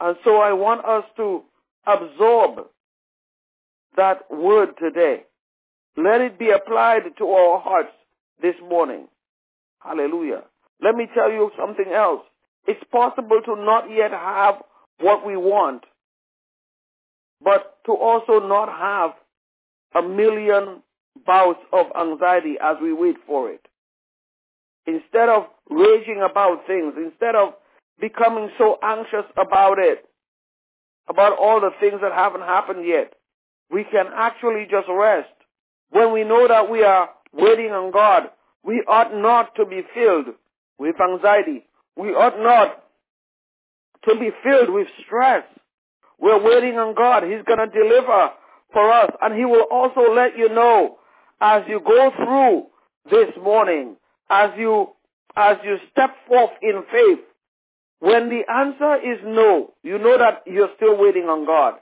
And 0.00 0.16
so 0.24 0.36
I 0.36 0.52
want 0.52 0.84
us 0.84 1.04
to 1.16 1.42
absorb 1.86 2.66
that 3.96 4.30
word 4.30 4.76
today. 4.78 5.24
Let 5.96 6.20
it 6.20 6.38
be 6.38 6.50
applied 6.50 7.02
to 7.18 7.24
our 7.28 7.60
hearts 7.60 7.92
this 8.40 8.54
morning. 8.68 9.08
Hallelujah. 9.78 10.42
Let 10.82 10.94
me 10.94 11.08
tell 11.14 11.30
you 11.30 11.50
something 11.58 11.90
else. 11.92 12.22
It's 12.66 12.82
possible 12.92 13.40
to 13.46 13.56
not 13.56 13.90
yet 13.90 14.10
have 14.10 14.56
what 15.00 15.26
we 15.26 15.36
want, 15.36 15.84
but 17.42 17.78
to 17.86 17.92
also 17.92 18.46
not 18.46 18.68
have 18.68 19.12
a 19.96 20.02
million 20.02 20.82
bouts 21.26 21.60
of 21.72 21.86
anxiety 21.98 22.56
as 22.62 22.76
we 22.82 22.92
wait 22.92 23.16
for 23.26 23.50
it. 23.50 23.66
Instead 24.86 25.28
of 25.28 25.44
raging 25.70 26.22
about 26.28 26.66
things, 26.66 26.94
instead 26.96 27.34
of 27.34 27.54
becoming 28.00 28.50
so 28.58 28.78
anxious 28.82 29.24
about 29.36 29.78
it, 29.78 30.04
about 31.08 31.38
all 31.38 31.60
the 31.60 31.70
things 31.80 32.00
that 32.02 32.12
haven't 32.12 32.42
happened 32.42 32.86
yet, 32.86 33.14
we 33.70 33.84
can 33.84 34.06
actually 34.14 34.66
just 34.70 34.86
rest. 34.88 35.28
When 35.90 36.12
we 36.12 36.24
know 36.24 36.46
that 36.46 36.70
we 36.70 36.82
are 36.82 37.10
waiting 37.32 37.70
on 37.70 37.90
God, 37.90 38.30
we 38.64 38.84
ought 38.86 39.14
not 39.14 39.54
to 39.56 39.64
be 39.64 39.82
filled 39.94 40.26
with 40.78 40.96
anxiety. 41.00 41.64
We 41.96 42.08
ought 42.10 42.38
not 42.38 42.82
to 44.08 44.18
be 44.18 44.30
filled 44.42 44.70
with 44.70 44.88
stress. 45.04 45.44
We're 46.18 46.42
waiting 46.42 46.78
on 46.78 46.94
God. 46.94 47.22
He's 47.24 47.42
going 47.46 47.58
to 47.58 47.66
deliver 47.66 48.30
for 48.76 48.92
us. 48.92 49.10
And 49.22 49.34
He 49.34 49.46
will 49.46 49.64
also 49.70 50.12
let 50.12 50.36
you 50.36 50.50
know 50.50 50.98
as 51.40 51.62
you 51.66 51.80
go 51.80 52.10
through 52.14 52.66
this 53.10 53.34
morning, 53.42 53.96
as 54.28 54.50
you, 54.58 54.88
as 55.34 55.56
you 55.64 55.78
step 55.90 56.10
forth 56.28 56.50
in 56.60 56.82
faith, 56.92 57.24
when 58.00 58.28
the 58.28 58.42
answer 58.52 58.96
is 58.96 59.18
no, 59.24 59.72
you 59.82 59.96
know 59.96 60.18
that 60.18 60.42
you're 60.46 60.68
still 60.76 60.98
waiting 60.98 61.24
on 61.24 61.46
God. 61.46 61.74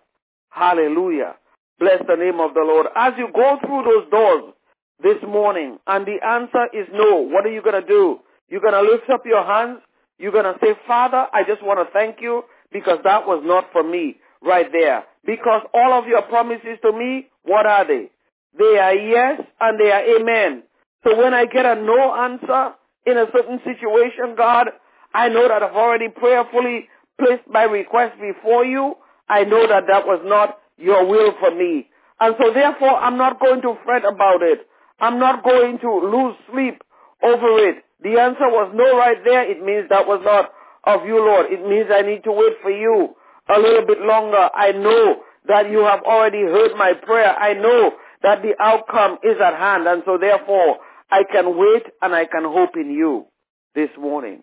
Hallelujah. 0.51 1.35
Bless 1.81 1.99
the 2.07 2.15
name 2.15 2.39
of 2.39 2.55
the 2.55 2.61
Lord. 2.61 2.87
As 2.95 3.15
you 3.19 3.27
go 3.35 3.59
through 3.67 3.83
those 3.83 4.09
doors 4.13 4.55
this 5.03 5.21
morning 5.27 5.79
and 5.89 6.07
the 6.07 6.25
answer 6.25 6.67
is 6.73 6.87
no, 6.93 7.23
what 7.23 7.45
are 7.45 7.53
you 7.53 7.61
going 7.61 7.83
to 7.83 7.89
do? 7.89 8.21
You're 8.49 8.61
going 8.61 8.75
to 8.75 8.89
lift 8.89 9.11
up 9.11 9.27
your 9.27 9.45
hands. 9.45 9.81
You're 10.21 10.31
going 10.31 10.45
to 10.45 10.55
say, 10.63 10.79
Father, 10.87 11.27
I 11.33 11.43
just 11.45 11.65
want 11.65 11.85
to 11.85 11.93
thank 11.93 12.21
you 12.21 12.45
because 12.71 12.99
that 13.03 13.27
was 13.27 13.43
not 13.45 13.73
for 13.73 13.83
me 13.83 14.19
right 14.45 14.71
there. 14.71 15.05
Because 15.25 15.63
all 15.73 15.93
of 15.93 16.07
your 16.07 16.23
promises 16.23 16.79
to 16.83 16.93
me, 16.93 17.29
what 17.45 17.67
are 17.67 17.87
they? 17.87 18.11
They 18.59 18.79
are 18.79 18.95
yes 18.95 19.41
and 19.61 19.81
they 19.81 19.91
are 19.91 20.21
amen. 20.21 20.63
So 21.05 21.17
when 21.17 21.35
I 21.35 21.47
get 21.47 21.67
a 21.67 21.75
no 21.75 22.15
answer 22.15 22.75
in 23.07 23.19
a 23.19 23.27
certain 23.33 23.61
situation, 23.65 24.37
God, 24.37 24.69
I 25.13 25.29
know 25.29 25.49
that 25.49 25.63
I've 25.63 25.77
already 25.77 26.09
prayerfully 26.09 26.89
placed 27.19 27.49
my 27.49 27.65
request 27.65 28.15
before 28.21 28.65
you. 28.65 28.95
I 29.29 29.45
know 29.45 29.67
that 29.67 29.85
that 29.89 30.07
was 30.07 30.21
not 30.25 30.59
your 30.77 31.07
will 31.07 31.33
for 31.41 31.55
me. 31.55 31.89
And 32.21 32.35
so 32.41 32.53
therefore, 32.53 32.97
I'm 32.97 33.17
not 33.17 33.41
going 33.41 33.63
to 33.63 33.77
fret 33.85 34.05
about 34.05 34.43
it. 34.43 34.67
I'm 35.01 35.19
not 35.19 35.43
going 35.43 35.79
to 35.81 35.91
lose 35.91 36.37
sleep 36.51 36.83
over 37.23 37.69
it. 37.69 37.85
The 38.03 38.21
answer 38.21 38.49
was 38.49 38.73
no 38.75 38.97
right 38.97 39.19
there. 39.25 39.51
It 39.51 39.63
means 39.63 39.89
that 39.89 40.07
was 40.07 40.21
not 40.25 40.53
of 40.85 41.07
you, 41.07 41.19
Lord. 41.19 41.47
It 41.51 41.67
means 41.67 41.87
I 41.91 42.03
need 42.03 42.25
to 42.25 42.33
wait 42.33 42.55
for 42.63 42.71
you 42.71 43.15
a 43.49 43.59
little 43.59 43.87
bit 43.87 44.01
longer. 44.01 44.49
I 44.55 44.73
know 44.73 45.23
that 45.47 45.71
you 45.71 45.81
have 45.81 46.03
already 46.03 46.43
heard 46.43 46.77
my 46.77 46.93
prayer. 46.95 47.35
I 47.37 47.55
know 47.55 47.93
that 48.23 48.43
the 48.43 48.55
outcome 48.61 49.19
is 49.23 49.37
at 49.45 49.55
hand. 49.55 49.87
And 49.87 50.03
so 50.07 50.19
therefore, 50.19 50.79
I 51.11 51.23
can 51.31 51.59
wait 51.59 51.85
and 52.01 52.15
I 52.15 52.25
can 52.25 52.45
hope 52.45 52.77
in 52.77 52.91
you 52.91 53.27
this 53.75 53.91
morning. 53.99 54.43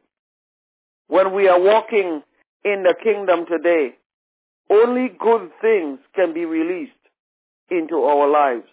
When 1.08 1.34
we 1.34 1.48
are 1.48 1.60
walking 1.60 2.22
in 2.63 2.84
the 2.84 2.96
kingdom 3.03 3.46
today, 3.46 3.96
only 4.70 5.10
good 5.20 5.51
things 5.62 6.00
can 6.15 6.34
be 6.34 6.46
released 6.46 6.91
into 7.70 8.03
our 8.03 8.29
lives. 8.29 8.67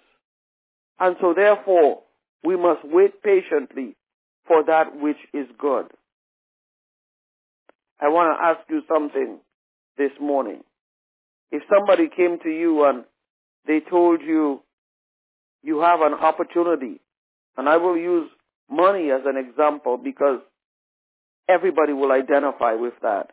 And 1.01 1.17
so 1.21 1.33
therefore, 1.35 2.03
we 2.45 2.57
must 2.57 2.85
wait 2.85 3.23
patiently 3.23 3.97
for 4.47 4.63
that 4.65 5.01
which 5.01 5.17
is 5.33 5.47
good. 5.59 5.87
I 8.01 8.09
want 8.09 8.37
to 8.37 8.45
ask 8.45 8.61
you 8.71 8.83
something 8.89 9.39
this 9.99 10.13
morning. 10.21 10.63
If 11.51 11.63
somebody 11.75 12.09
came 12.15 12.39
to 12.43 12.49
you 12.49 12.85
and 12.85 13.05
they 13.67 13.81
told 13.81 14.23
you 14.23 14.63
you 15.63 15.81
have 15.81 16.01
an 16.01 16.15
opportunity, 16.15 17.01
and 17.57 17.69
I 17.69 17.77
will 17.77 17.97
use 17.97 18.31
money 18.71 19.11
as 19.11 19.23
an 19.27 19.37
example 19.37 19.99
because 19.99 20.41
everybody 21.49 21.93
will 21.93 22.13
identify 22.13 22.75
with 22.75 22.95
that. 23.03 23.31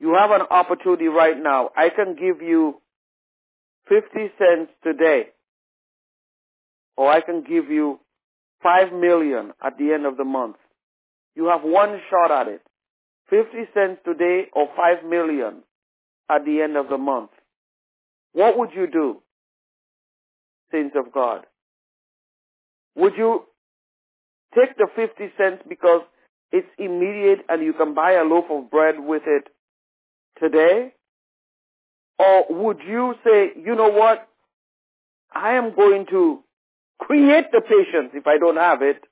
You 0.00 0.14
have 0.14 0.30
an 0.30 0.42
opportunity 0.50 1.06
right 1.06 1.36
now. 1.40 1.70
I 1.76 1.90
can 1.90 2.14
give 2.14 2.42
you 2.42 2.80
50 3.88 4.08
cents 4.38 4.72
today, 4.82 5.28
or 6.96 7.10
I 7.10 7.20
can 7.20 7.42
give 7.42 7.70
you 7.70 8.00
5 8.62 8.92
million 8.92 9.52
at 9.64 9.78
the 9.78 9.92
end 9.92 10.06
of 10.06 10.16
the 10.16 10.24
month. 10.24 10.56
You 11.34 11.46
have 11.46 11.62
one 11.62 12.00
shot 12.10 12.30
at 12.30 12.48
it. 12.48 12.62
50 13.30 13.50
cents 13.72 14.00
today 14.04 14.46
or 14.52 14.68
5 14.76 15.08
million 15.08 15.62
at 16.28 16.44
the 16.44 16.60
end 16.60 16.76
of 16.76 16.88
the 16.88 16.98
month. 16.98 17.30
What 18.32 18.58
would 18.58 18.70
you 18.74 18.86
do, 18.86 19.22
saints 20.70 20.94
of 20.96 21.12
God? 21.12 21.46
Would 22.96 23.14
you 23.16 23.44
take 24.54 24.76
the 24.76 24.88
50 24.94 25.32
cents 25.38 25.62
because 25.68 26.02
it's 26.52 26.68
immediate 26.78 27.40
and 27.48 27.62
you 27.62 27.72
can 27.72 27.94
buy 27.94 28.12
a 28.12 28.24
loaf 28.24 28.44
of 28.50 28.70
bread 28.70 28.96
with 28.98 29.22
it 29.26 29.48
today? 30.40 30.92
Or 32.18 32.46
would 32.50 32.80
you 32.86 33.14
say, 33.24 33.52
you 33.56 33.74
know 33.74 33.88
what? 33.88 34.28
I 35.32 35.54
am 35.54 35.74
going 35.74 36.06
to 36.10 36.42
create 36.98 37.50
the 37.52 37.60
patience 37.60 38.10
if 38.14 38.26
I 38.26 38.38
don't 38.38 38.56
have 38.56 38.82
it. 38.82 39.02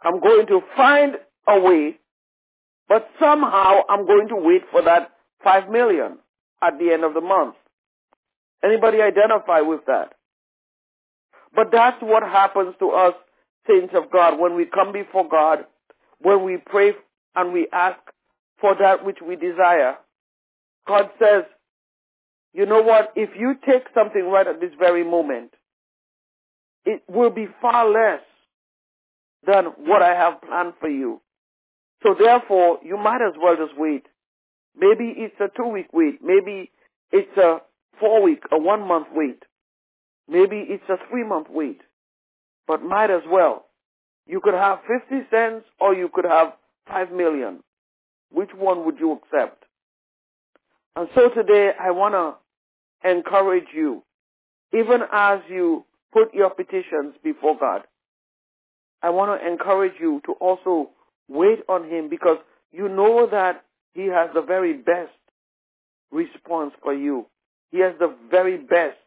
I'm 0.00 0.20
going 0.20 0.46
to 0.48 0.60
find 0.76 1.16
a 1.48 1.60
way, 1.60 1.98
but 2.92 3.08
somehow 3.18 3.80
I'm 3.88 4.06
going 4.06 4.28
to 4.28 4.36
wait 4.36 4.64
for 4.70 4.82
that 4.82 5.12
five 5.42 5.70
million 5.70 6.18
at 6.62 6.78
the 6.78 6.92
end 6.92 7.04
of 7.04 7.14
the 7.14 7.22
month. 7.22 7.54
Anybody 8.62 9.00
identify 9.00 9.60
with 9.60 9.80
that? 9.86 10.12
But 11.56 11.68
that's 11.72 11.96
what 12.02 12.22
happens 12.22 12.74
to 12.80 12.90
us, 12.90 13.14
saints 13.66 13.94
of 13.96 14.10
God, 14.12 14.38
when 14.38 14.56
we 14.56 14.66
come 14.66 14.92
before 14.92 15.26
God, 15.26 15.64
when 16.20 16.44
we 16.44 16.58
pray 16.58 16.92
and 17.34 17.54
we 17.54 17.66
ask 17.72 17.98
for 18.60 18.74
that 18.78 19.06
which 19.06 19.20
we 19.26 19.36
desire. 19.36 19.96
God 20.86 21.08
says, 21.18 21.44
you 22.52 22.66
know 22.66 22.82
what? 22.82 23.14
If 23.16 23.30
you 23.38 23.54
take 23.66 23.84
something 23.94 24.24
right 24.28 24.46
at 24.46 24.60
this 24.60 24.72
very 24.78 25.02
moment, 25.02 25.54
it 26.84 27.02
will 27.08 27.30
be 27.30 27.46
far 27.62 27.90
less 27.90 28.20
than 29.46 29.64
what 29.86 30.02
I 30.02 30.14
have 30.14 30.42
planned 30.42 30.74
for 30.78 30.90
you. 30.90 31.22
So 32.02 32.14
therefore, 32.18 32.78
you 32.84 32.96
might 32.96 33.22
as 33.22 33.34
well 33.40 33.56
just 33.56 33.78
wait. 33.78 34.04
Maybe 34.76 35.14
it's 35.16 35.34
a 35.40 35.48
two 35.56 35.68
week 35.68 35.88
wait. 35.92 36.20
Maybe 36.22 36.70
it's 37.10 37.36
a 37.36 37.58
four 38.00 38.22
week, 38.22 38.42
a 38.50 38.58
one 38.58 38.86
month 38.86 39.08
wait. 39.12 39.42
Maybe 40.28 40.64
it's 40.68 40.88
a 40.88 40.96
three 41.10 41.24
month 41.24 41.48
wait. 41.50 41.80
But 42.66 42.82
might 42.82 43.10
as 43.10 43.22
well. 43.30 43.66
You 44.26 44.40
could 44.40 44.54
have 44.54 44.80
50 44.86 45.26
cents 45.30 45.64
or 45.80 45.94
you 45.94 46.08
could 46.12 46.24
have 46.24 46.54
5 46.88 47.12
million. 47.12 47.62
Which 48.30 48.50
one 48.56 48.84
would 48.86 48.98
you 48.98 49.12
accept? 49.12 49.64
And 50.96 51.08
so 51.14 51.28
today 51.28 51.72
I 51.78 51.90
want 51.90 52.14
to 52.14 53.10
encourage 53.10 53.68
you, 53.74 54.04
even 54.72 55.02
as 55.12 55.40
you 55.48 55.84
put 56.12 56.32
your 56.34 56.50
petitions 56.50 57.14
before 57.22 57.58
God, 57.58 57.82
I 59.02 59.10
want 59.10 59.40
to 59.40 59.46
encourage 59.46 59.94
you 60.00 60.20
to 60.26 60.32
also 60.32 60.90
wait 61.28 61.60
on 61.68 61.88
Him 61.88 62.08
because 62.08 62.38
you 62.72 62.88
know 62.88 63.26
that 63.30 63.64
He 63.94 64.06
has 64.06 64.30
the 64.34 64.42
very 64.42 64.74
best 64.74 65.12
response 66.10 66.72
for 66.82 66.94
you. 66.94 67.26
He 67.70 67.80
has 67.80 67.94
the 67.98 68.14
very 68.30 68.58
best 68.58 68.98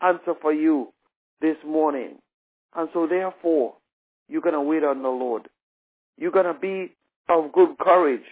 answer 0.00 0.34
for 0.40 0.52
you 0.52 0.92
this 1.40 1.56
morning. 1.66 2.16
And 2.74 2.88
so 2.92 3.06
therefore, 3.06 3.74
you're 4.28 4.42
going 4.42 4.54
to 4.54 4.60
wait 4.60 4.84
on 4.84 5.02
the 5.02 5.08
Lord. 5.08 5.48
You're 6.18 6.32
going 6.32 6.52
to 6.52 6.58
be 6.58 6.92
of 7.28 7.52
good 7.52 7.78
courage, 7.78 8.24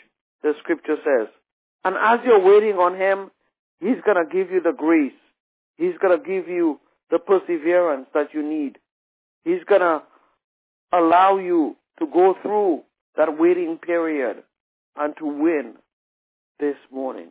the 0.43 0.53
scripture 0.61 0.97
says. 1.05 1.29
And 1.85 1.97
as 1.97 2.21
you're 2.25 2.41
waiting 2.41 2.77
on 2.77 2.97
Him, 2.97 3.31
He's 3.81 4.01
going 4.05 4.17
to 4.17 4.33
give 4.33 4.53
you 4.53 4.61
the 4.61 4.73
grace. 4.73 5.13
He's 5.77 5.99
going 6.01 6.17
to 6.17 6.25
give 6.25 6.49
you 6.49 6.79
the 7.11 7.19
perseverance 7.19 8.07
that 8.15 8.33
you 8.33 8.43
need. 8.43 8.79
He's 9.45 9.65
going 9.69 9.81
to 9.81 10.03
allow 10.93 11.39
you 11.39 11.77
to 11.99 12.07
go 12.07 12.37
through 12.43 12.83
that 13.17 13.39
waiting 13.39 13.79
period 13.79 14.43
and 14.97 15.17
to 15.19 15.27
win 15.27 15.75
this 16.59 16.77
morning. 16.91 17.29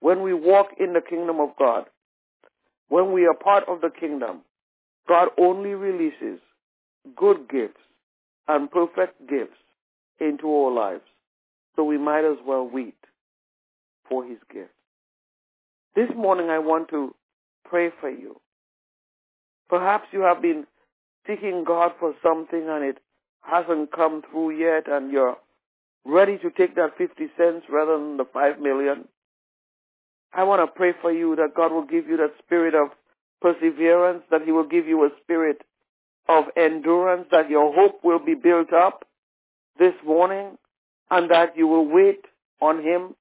When 0.00 0.22
we 0.22 0.34
walk 0.34 0.68
in 0.78 0.92
the 0.92 1.00
kingdom 1.00 1.40
of 1.40 1.50
God, 1.58 1.86
when 2.88 3.12
we 3.12 3.26
are 3.26 3.34
part 3.34 3.64
of 3.68 3.80
the 3.80 3.90
kingdom, 3.90 4.42
God 5.08 5.28
only 5.38 5.70
releases 5.70 6.40
good 7.16 7.48
gifts 7.48 7.80
and 8.48 8.70
perfect 8.70 9.28
gifts 9.28 9.56
into 10.20 10.48
our 10.48 10.72
lives. 10.72 11.04
So 11.76 11.84
we 11.84 11.98
might 11.98 12.24
as 12.24 12.38
well 12.46 12.68
wait 12.70 12.96
for 14.08 14.24
his 14.24 14.38
gift. 14.52 14.70
This 15.96 16.10
morning 16.16 16.50
I 16.50 16.58
want 16.58 16.88
to 16.90 17.14
pray 17.64 17.90
for 18.00 18.10
you. 18.10 18.40
Perhaps 19.68 20.08
you 20.12 20.20
have 20.20 20.42
been 20.42 20.66
seeking 21.26 21.64
God 21.64 21.92
for 21.98 22.14
something 22.22 22.66
and 22.68 22.84
it 22.84 22.98
hasn't 23.44 23.92
come 23.92 24.22
through 24.30 24.58
yet 24.58 24.84
and 24.88 25.12
you're 25.12 25.36
ready 26.04 26.38
to 26.38 26.50
take 26.50 26.74
that 26.76 26.96
50 26.98 27.26
cents 27.36 27.66
rather 27.70 27.98
than 27.98 28.16
the 28.16 28.24
5 28.32 28.60
million. 28.60 29.08
I 30.32 30.42
want 30.44 30.62
to 30.62 30.66
pray 30.66 30.92
for 31.00 31.12
you 31.12 31.36
that 31.36 31.54
God 31.54 31.72
will 31.72 31.84
give 31.84 32.08
you 32.08 32.16
that 32.16 32.34
spirit 32.44 32.74
of 32.74 32.88
perseverance, 33.40 34.22
that 34.30 34.42
he 34.44 34.52
will 34.52 34.66
give 34.66 34.86
you 34.86 35.04
a 35.04 35.10
spirit 35.22 35.62
of 36.28 36.44
endurance, 36.56 37.26
that 37.30 37.50
your 37.50 37.72
hope 37.72 38.02
will 38.02 38.18
be 38.18 38.34
built 38.34 38.72
up 38.72 39.06
this 39.78 39.94
morning 40.04 40.58
and 41.10 41.30
that 41.30 41.56
you 41.56 41.66
will 41.66 41.86
wait 41.86 42.24
on 42.60 42.82
him, 42.82 43.14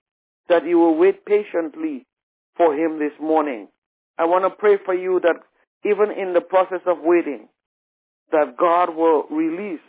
that 0.50 0.66
you 0.66 0.78
will 0.78 0.96
wait 0.96 1.26
patiently 1.26 2.06
for 2.56 2.74
him 2.74 3.00
this 3.00 3.14
morning. 3.22 3.68
I 4.18 4.26
want 4.26 4.46
to 4.46 4.50
pray 4.50 4.78
for 4.84 4.94
you 4.94 5.20
that 5.22 5.36
even 5.86 6.12
in 6.12 6.34
the 6.34 6.42
process 6.42 6.82
of 6.86 6.98
waiting, 7.02 7.50
that 8.32 8.58
God 8.58 8.96
will 8.96 9.24
release 9.30 9.82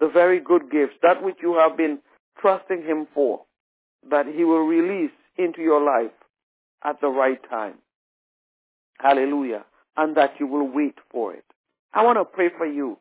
the 0.00 0.08
very 0.08 0.40
good 0.40 0.70
gifts, 0.70 0.94
that 1.02 1.22
which 1.22 1.36
you 1.42 1.58
have 1.58 1.76
been 1.76 1.98
trusting 2.40 2.82
Him 2.82 3.06
for, 3.14 3.42
that 4.10 4.26
He 4.26 4.44
will 4.44 4.66
release 4.66 5.12
into 5.36 5.62
your 5.62 5.82
life 5.82 6.12
at 6.84 7.00
the 7.00 7.08
right 7.08 7.38
time. 7.48 7.74
Hallelujah. 8.98 9.64
And 9.96 10.16
that 10.16 10.34
you 10.38 10.46
will 10.46 10.68
wait 10.68 10.96
for 11.10 11.34
it. 11.34 11.44
I 11.92 12.04
want 12.04 12.18
to 12.18 12.24
pray 12.24 12.48
for 12.56 12.66
you 12.66 12.98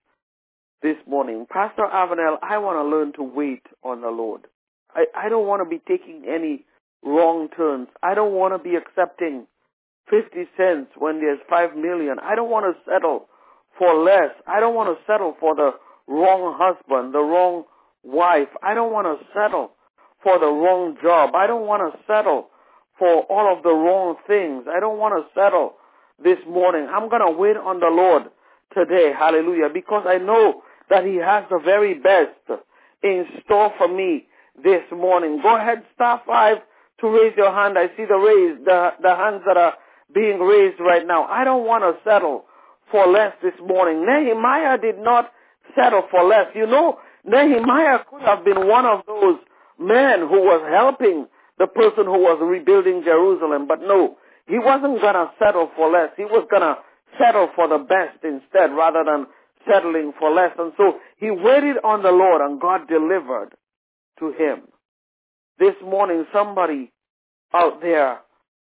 this 0.82 0.98
morning. 1.08 1.46
Pastor 1.50 1.84
Avenel, 1.84 2.38
I 2.42 2.58
want 2.58 2.78
to 2.78 2.84
learn 2.84 3.14
to 3.14 3.24
wait 3.24 3.64
on 3.84 4.02
the 4.02 4.10
Lord. 4.10 4.48
I, 4.96 5.06
I 5.16 5.30
don't 5.30 5.48
want 5.48 5.62
to 5.62 5.70
be 5.70 5.82
taking 5.88 6.26
any 6.28 6.66
wrong 7.04 7.50
turns. 7.56 7.88
I 8.02 8.16
don't 8.16 8.34
want 8.34 8.54
to 8.54 8.60
be 8.60 8.76
accepting 8.76 9.46
50 10.10 10.48
cents 10.58 10.92
when 10.98 11.20
there's 11.20 11.40
5 11.50 11.76
million. 11.76 12.18
I 12.22 12.36
don't 12.36 12.50
want 12.50 12.66
to 12.66 12.92
settle 12.92 13.28
for 13.78 13.94
less. 14.04 14.32
I 14.48 14.60
don't 14.60 14.76
want 14.76 14.98
to 14.98 15.04
settle 15.06 15.36
for 15.40 15.56
the 15.56 15.72
wrong 16.10 16.58
husband, 16.58 17.14
the 17.14 17.20
wrong 17.20 17.64
wife. 18.04 18.50
I 18.64 18.74
don't 18.74 18.92
want 18.92 19.08
to 19.08 19.26
settle 19.34 19.72
for 20.24 20.40
the 20.40 20.48
wrong 20.48 20.98
job. 21.02 21.36
I 21.36 21.48
don't 21.48 21.68
want 21.68 21.94
to 21.94 22.00
settle 22.06 22.48
for 22.98 23.24
all 23.30 23.56
of 23.56 23.64
the 23.64 23.70
wrong 23.72 24.16
things. 24.28 24.66
I 24.70 24.80
don't 24.80 24.98
want 24.98 25.14
to 25.16 25.40
settle 25.40 25.76
this 26.22 26.40
morning. 26.48 26.88
I'm 26.92 27.10
going 27.10 27.22
to 27.22 27.32
wait 27.32 27.56
on 27.56 27.80
the 27.80 27.88
Lord 27.88 28.24
today. 28.74 29.14
Hallelujah. 29.18 29.70
Because 29.74 30.06
I 30.08 30.18
know 30.18 30.64
that 30.90 31.06
he 31.06 31.16
has 31.16 31.46
the 31.50 31.60
very 31.64 31.94
best 31.94 32.36
in 33.04 33.26
store 33.46 33.72
for 33.78 33.88
me 33.88 34.26
this 34.62 34.84
morning. 34.92 35.40
Go 35.42 35.56
ahead, 35.56 35.84
star 35.96 36.22
five 36.26 36.58
to 37.00 37.08
raise 37.08 37.34
your 37.38 37.54
hand. 37.54 37.78
I 37.78 37.88
see 37.96 38.06
the 38.06 38.18
raise, 38.18 38.66
the, 38.66 38.90
the 39.02 39.16
hands 39.16 39.44
that 39.48 39.56
are 39.56 39.76
being 40.14 40.40
raised 40.40 40.80
right 40.80 41.06
now. 41.06 41.24
I 41.26 41.44
don't 41.46 41.66
want 41.66 41.84
to 41.84 42.10
settle 42.10 42.46
for 42.92 43.08
less 43.08 43.34
this 43.42 43.54
morning. 43.66 44.06
Nehemiah 44.06 44.78
did 44.80 44.98
not 45.00 45.32
settle 45.76 46.04
for 46.10 46.24
less. 46.24 46.48
You 46.56 46.68
know, 46.68 47.00
Nehemiah 47.26 48.00
could 48.10 48.22
have 48.22 48.44
been 48.46 48.68
one 48.68 48.86
of 48.86 49.02
those 49.08 49.40
men 49.78 50.20
who 50.22 50.42
was 50.42 50.66
helping 50.72 51.28
the 51.58 51.68
person 51.68 52.06
who 52.06 52.20
was 52.20 52.40
rebuilding 52.42 53.04
Jerusalem, 53.04 53.68
but 53.68 53.82
no, 53.82 54.18
he 54.48 54.58
wasn't 54.60 55.02
going 55.02 55.14
to 55.14 55.30
settle 55.38 55.70
for 55.76 55.92
less. 55.92 56.10
He 56.16 56.24
was 56.26 56.48
going 56.50 56.64
to 56.64 56.78
settle 57.20 57.50
for 57.56 57.68
the 57.68 57.78
best 57.78 58.24
instead 58.24 58.72
rather 58.72 59.04
than 59.04 59.28
settling 59.68 60.14
for 60.18 60.32
less. 60.32 60.52
And 60.58 60.72
so 60.78 61.00
he 61.18 61.30
waited 61.30 61.78
on 61.84 62.02
the 62.02 62.12
Lord 62.12 62.42
and 62.42 62.62
God 62.62 62.88
delivered 62.88 63.50
to 64.20 64.32
him. 64.32 64.64
This 65.60 65.76
morning, 65.84 66.26
somebody 66.34 66.92
out 67.54 67.82
there 67.82 68.20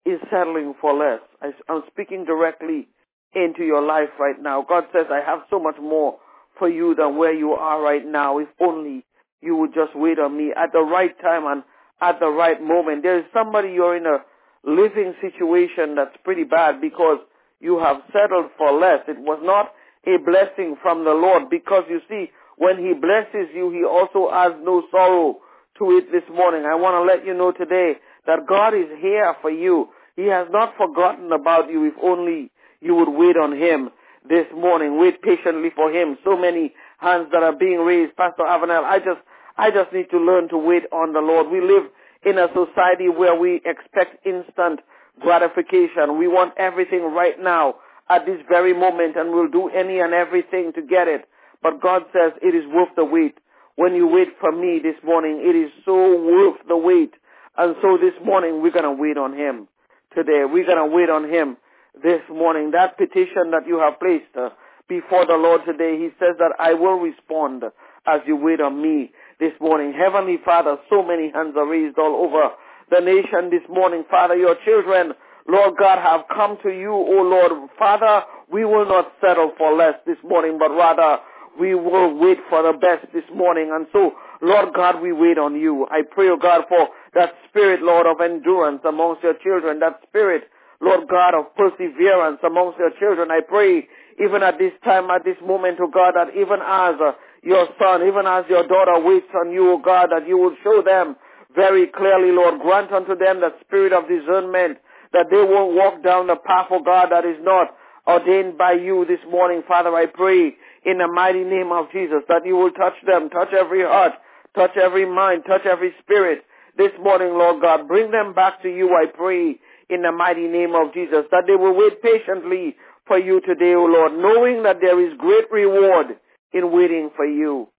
is 0.06 0.20
settling 0.32 0.74
for 0.80 0.94
less. 0.94 1.20
I'm 1.68 1.84
speaking 1.92 2.24
directly 2.24 2.88
into 3.36 3.64
your 3.64 3.82
life 3.82 4.10
right 4.18 4.42
now. 4.42 4.66
God 4.68 4.86
says, 4.94 5.08
I 5.12 5.20
have 5.30 5.40
so 5.50 5.60
much 5.60 5.76
more 5.82 6.18
for 6.60 6.70
you 6.70 6.96
than 6.96 7.18
where 7.18 7.34
you 7.34 7.52
are 7.52 7.82
right 7.82 8.06
now. 8.06 8.40
If 8.40 8.48
only 8.60 9.06
you 9.42 9.56
would 9.56 9.74
just 9.74 9.96
wait 9.96 10.20
on 10.20 10.38
me 10.38 10.52
at 10.56 10.72
the 10.74 10.82
right 10.82 11.18
time 11.22 11.46
and 11.46 11.64
at 12.02 12.20
the 12.20 12.30
right 12.30 12.62
moment. 12.62 13.04
There 13.04 13.20
is 13.20 13.26
somebody 13.34 13.70
you're 13.70 13.98
in 13.98 14.06
a 14.06 14.20
living 14.64 15.14
situation 15.22 15.96
that's 15.96 16.16
pretty 16.24 16.44
bad 16.44 16.82
because 16.82 17.20
you 17.60 17.80
have 17.80 17.98
settled 18.12 18.52
for 18.58 18.72
less. 18.72 19.00
It 19.08 19.20
was 19.20 19.40
not 19.42 19.74
a 20.06 20.18
blessing 20.24 20.76
from 20.82 21.04
the 21.04 21.14
Lord 21.14 21.50
because 21.50 21.84
you 21.90 22.02
see, 22.10 22.32
when 22.58 22.78
He 22.78 22.94
blesses 22.94 23.50
you, 23.54 23.72
He 23.72 23.84
also 23.84 24.32
adds 24.32 24.56
no 24.64 24.84
sorrow 24.92 25.38
to 25.80 25.98
it 25.98 26.12
this 26.12 26.24
morning. 26.34 26.66
I 26.66 26.76
want 26.76 26.96
to 26.96 27.02
let 27.02 27.26
you 27.26 27.34
know 27.34 27.52
today 27.52 27.98
that 28.26 28.48
God 28.48 28.74
is 28.74 28.90
here 29.00 29.36
for 29.42 29.52
you. 29.52 29.90
He 30.16 30.26
has 30.26 30.48
not 30.52 30.76
forgotten 30.78 31.32
about 31.32 31.70
you 31.70 31.86
if 31.86 31.94
only 32.02 32.52
you 32.82 32.96
would 32.96 33.10
wait 33.10 33.38
on 33.38 33.54
Him 33.54 33.90
this 34.30 34.46
morning. 34.56 35.00
Wait 35.00 35.22
patiently 35.22 35.70
for 35.76 35.92
Him. 35.92 36.18
So 36.24 36.38
many 36.38 36.74
hands 37.00 37.28
that 37.32 37.44
are 37.44 37.56
being 37.56 37.80
raised. 37.80 38.16
Pastor 38.16 38.44
Avenel, 38.44 38.84
I 38.84 39.00
just, 39.00 39.22
I 39.58 39.72
just 39.72 39.94
need 39.94 40.10
to 40.12 40.20
learn 40.20 40.50
to 40.50 40.58
wait 40.58 40.84
on 40.92 41.14
the 41.14 41.20
Lord. 41.20 41.50
We 41.50 41.62
live 41.62 41.90
in 42.26 42.38
a 42.38 42.48
society 42.50 43.10
where 43.10 43.36
we 43.36 43.62
expect 43.66 44.26
instant 44.26 44.82
gratification. 45.20 46.18
We 46.18 46.28
want 46.28 46.54
everything 46.58 47.04
right 47.14 47.40
now 47.40 47.76
at 48.10 48.26
this 48.26 48.40
very 48.48 48.74
moment 48.74 49.16
and 49.18 49.32
we'll 49.32 49.50
do 49.50 49.70
any 49.70 50.00
and 50.00 50.14
everything 50.14 50.72
to 50.76 50.82
get 50.82 51.08
it. 51.08 51.28
But 51.62 51.82
God 51.82 52.04
says 52.14 52.34
it 52.42 52.56
is 52.56 52.66
worth 52.68 52.90
the 52.96 53.06
wait. 53.06 53.38
When 53.76 53.94
you 53.94 54.08
wait 54.08 54.30
for 54.40 54.52
me 54.52 54.80
this 54.82 54.96
morning, 55.04 55.42
it 55.44 55.56
is 55.56 55.72
so 55.86 55.94
worth 55.94 56.58
the 56.68 56.78
wait. 56.78 57.14
And 57.58 57.76
so 57.82 57.98
this 57.98 58.14
morning 58.24 58.62
we're 58.62 58.72
going 58.72 58.84
to 58.84 58.92
wait 58.92 59.18
on 59.18 59.34
Him 59.34 59.68
today. 60.16 60.44
We're 60.46 60.66
going 60.66 60.78
to 60.78 60.96
wait 60.96 61.10
on 61.10 61.30
Him 61.30 61.58
this 62.04 62.22
morning. 62.30 62.72
That 62.72 62.98
petition 62.98 63.52
that 63.52 63.68
you 63.68 63.80
have 63.80 64.00
placed 64.00 64.36
uh, 64.38 64.50
before 64.88 65.26
the 65.26 65.36
Lord 65.36 65.62
today, 65.66 65.98
He 65.98 66.10
says 66.20 66.36
that 66.40 66.54
I 66.60 66.74
will 66.74 67.00
respond 67.00 67.64
as 68.06 68.22
you 68.26 68.36
wait 68.36 68.62
on 68.62 68.82
me 68.82 69.12
this 69.40 69.54
morning. 69.60 69.94
Heavenly 69.94 70.38
Father, 70.44 70.78
so 70.90 71.04
many 71.04 71.32
hands 71.32 71.56
are 71.58 71.68
raised 71.68 71.98
all 71.98 72.26
over 72.26 72.56
the 72.90 73.02
nation 73.02 73.50
this 73.50 73.68
morning. 73.70 74.06
Father, 74.10 74.36
your 74.36 74.56
children, 74.64 75.14
Lord 75.48 75.76
God, 75.78 76.00
have 76.00 76.26
come 76.34 76.58
to 76.64 76.70
you, 76.70 76.92
O 76.92 77.22
Lord. 77.22 77.70
Father, 77.78 78.26
we 78.52 78.66
will 78.66 78.86
not 78.86 79.12
settle 79.22 79.52
for 79.58 79.76
less 79.76 79.96
this 80.06 80.18
morning, 80.24 80.58
but 80.58 80.72
rather 80.72 81.20
we 81.60 81.76
will 81.76 82.14
wait 82.18 82.38
for 82.50 82.62
the 82.64 82.78
best 82.78 83.12
this 83.14 83.26
morning. 83.34 83.72
And 83.74 83.88
so, 83.92 84.12
Lord 84.42 84.74
God, 84.74 85.02
we 85.02 85.12
wait 85.12 85.38
on 85.38 85.56
you. 85.56 85.88
I 85.90 86.02
pray, 86.10 86.30
O 86.30 86.38
God, 86.38 86.66
for 86.70 86.90
that 87.16 87.34
spirit, 87.50 87.82
Lord, 87.82 88.06
of 88.06 88.22
endurance 88.22 88.82
amongst 88.88 89.24
your 89.24 89.34
children, 89.44 89.80
that 89.80 90.00
spirit, 90.08 90.44
Lord 90.82 91.08
God, 91.10 91.34
of 91.34 91.56
perseverance 91.56 92.40
amongst 92.46 92.78
your 92.78 92.92
children. 93.00 93.32
I 93.32 93.42
pray, 93.42 93.88
even 94.24 94.44
at 94.44 94.60
this 94.60 94.74
time, 94.84 95.10
at 95.10 95.24
this 95.24 95.38
moment, 95.46 95.80
O 95.80 95.88
God, 95.88 96.14
that 96.16 96.36
even 96.36 96.60
as 96.62 96.96
uh, 97.02 97.14
your 97.42 97.68
son, 97.80 98.08
even 98.08 98.28
as 98.28 98.46
your 98.50 98.68
daughter 98.68 99.00
waits 99.00 99.30
on 99.34 99.52
you, 99.52 99.72
O 99.72 99.78
God, 99.78 100.10
that 100.12 100.28
you 100.28 100.38
will 100.38 100.56
show 100.64 100.82
them 100.82 101.16
very 101.56 101.88
clearly, 101.88 102.32
Lord. 102.32 102.62
Grant 102.62 102.92
unto 102.92 103.16
them 103.16 103.42
the 103.42 103.54
spirit 103.66 103.94
of 103.94 104.08
discernment, 104.08 104.78
that 105.14 105.28
they 105.32 105.42
won't 105.42 105.76
walk 105.76 106.04
down 106.04 106.28
the 106.28 106.36
path, 106.36 106.68
O 106.70 106.82
God, 106.84 107.10
that 107.12 107.26
is 107.26 107.38
not 107.42 107.76
ordained 108.08 108.58
by 108.58 108.74
you 108.74 109.06
this 109.08 109.20
morning. 109.30 109.64
Father, 109.68 109.94
I 109.96 110.06
pray 110.06 110.56
in 110.86 111.00
the 111.00 111.08
mighty 111.08 111.44
name 111.44 111.72
of 111.72 111.92
Jesus 111.92 112.22
that 112.30 112.46
you 112.46 112.56
will 112.56 112.72
touch 112.72 112.96
them, 113.06 113.30
touch 113.30 113.50
every 113.54 113.84
heart, 113.84 114.14
touch 114.56 114.78
every 114.78 115.06
mind, 115.06 115.44
touch 115.46 115.66
every 115.66 115.94
spirit 116.04 116.44
this 116.78 116.92
morning, 117.02 117.30
Lord 117.30 117.62
God. 117.62 117.88
Bring 117.88 118.12
them 118.12 118.34
back 118.34 118.62
to 118.62 118.70
you, 118.70 118.96
I 118.96 119.06
pray, 119.08 119.60
in 119.90 120.02
the 120.02 120.12
mighty 120.12 120.48
name 120.48 120.76
of 120.76 120.94
Jesus, 120.94 121.26
that 121.32 121.46
they 121.48 121.56
will 121.56 121.76
wait 121.76 122.02
patiently 122.02 122.76
for 123.06 123.18
you 123.18 123.42
today, 123.42 123.74
O 123.74 123.86
Lord, 123.86 124.14
knowing 124.14 124.64
that 124.64 124.82
there 124.82 125.00
is 125.00 125.18
great 125.18 125.50
reward 125.52 126.18
in 126.54 126.72
waiting 126.72 127.10
for 127.16 127.26
you. 127.26 127.70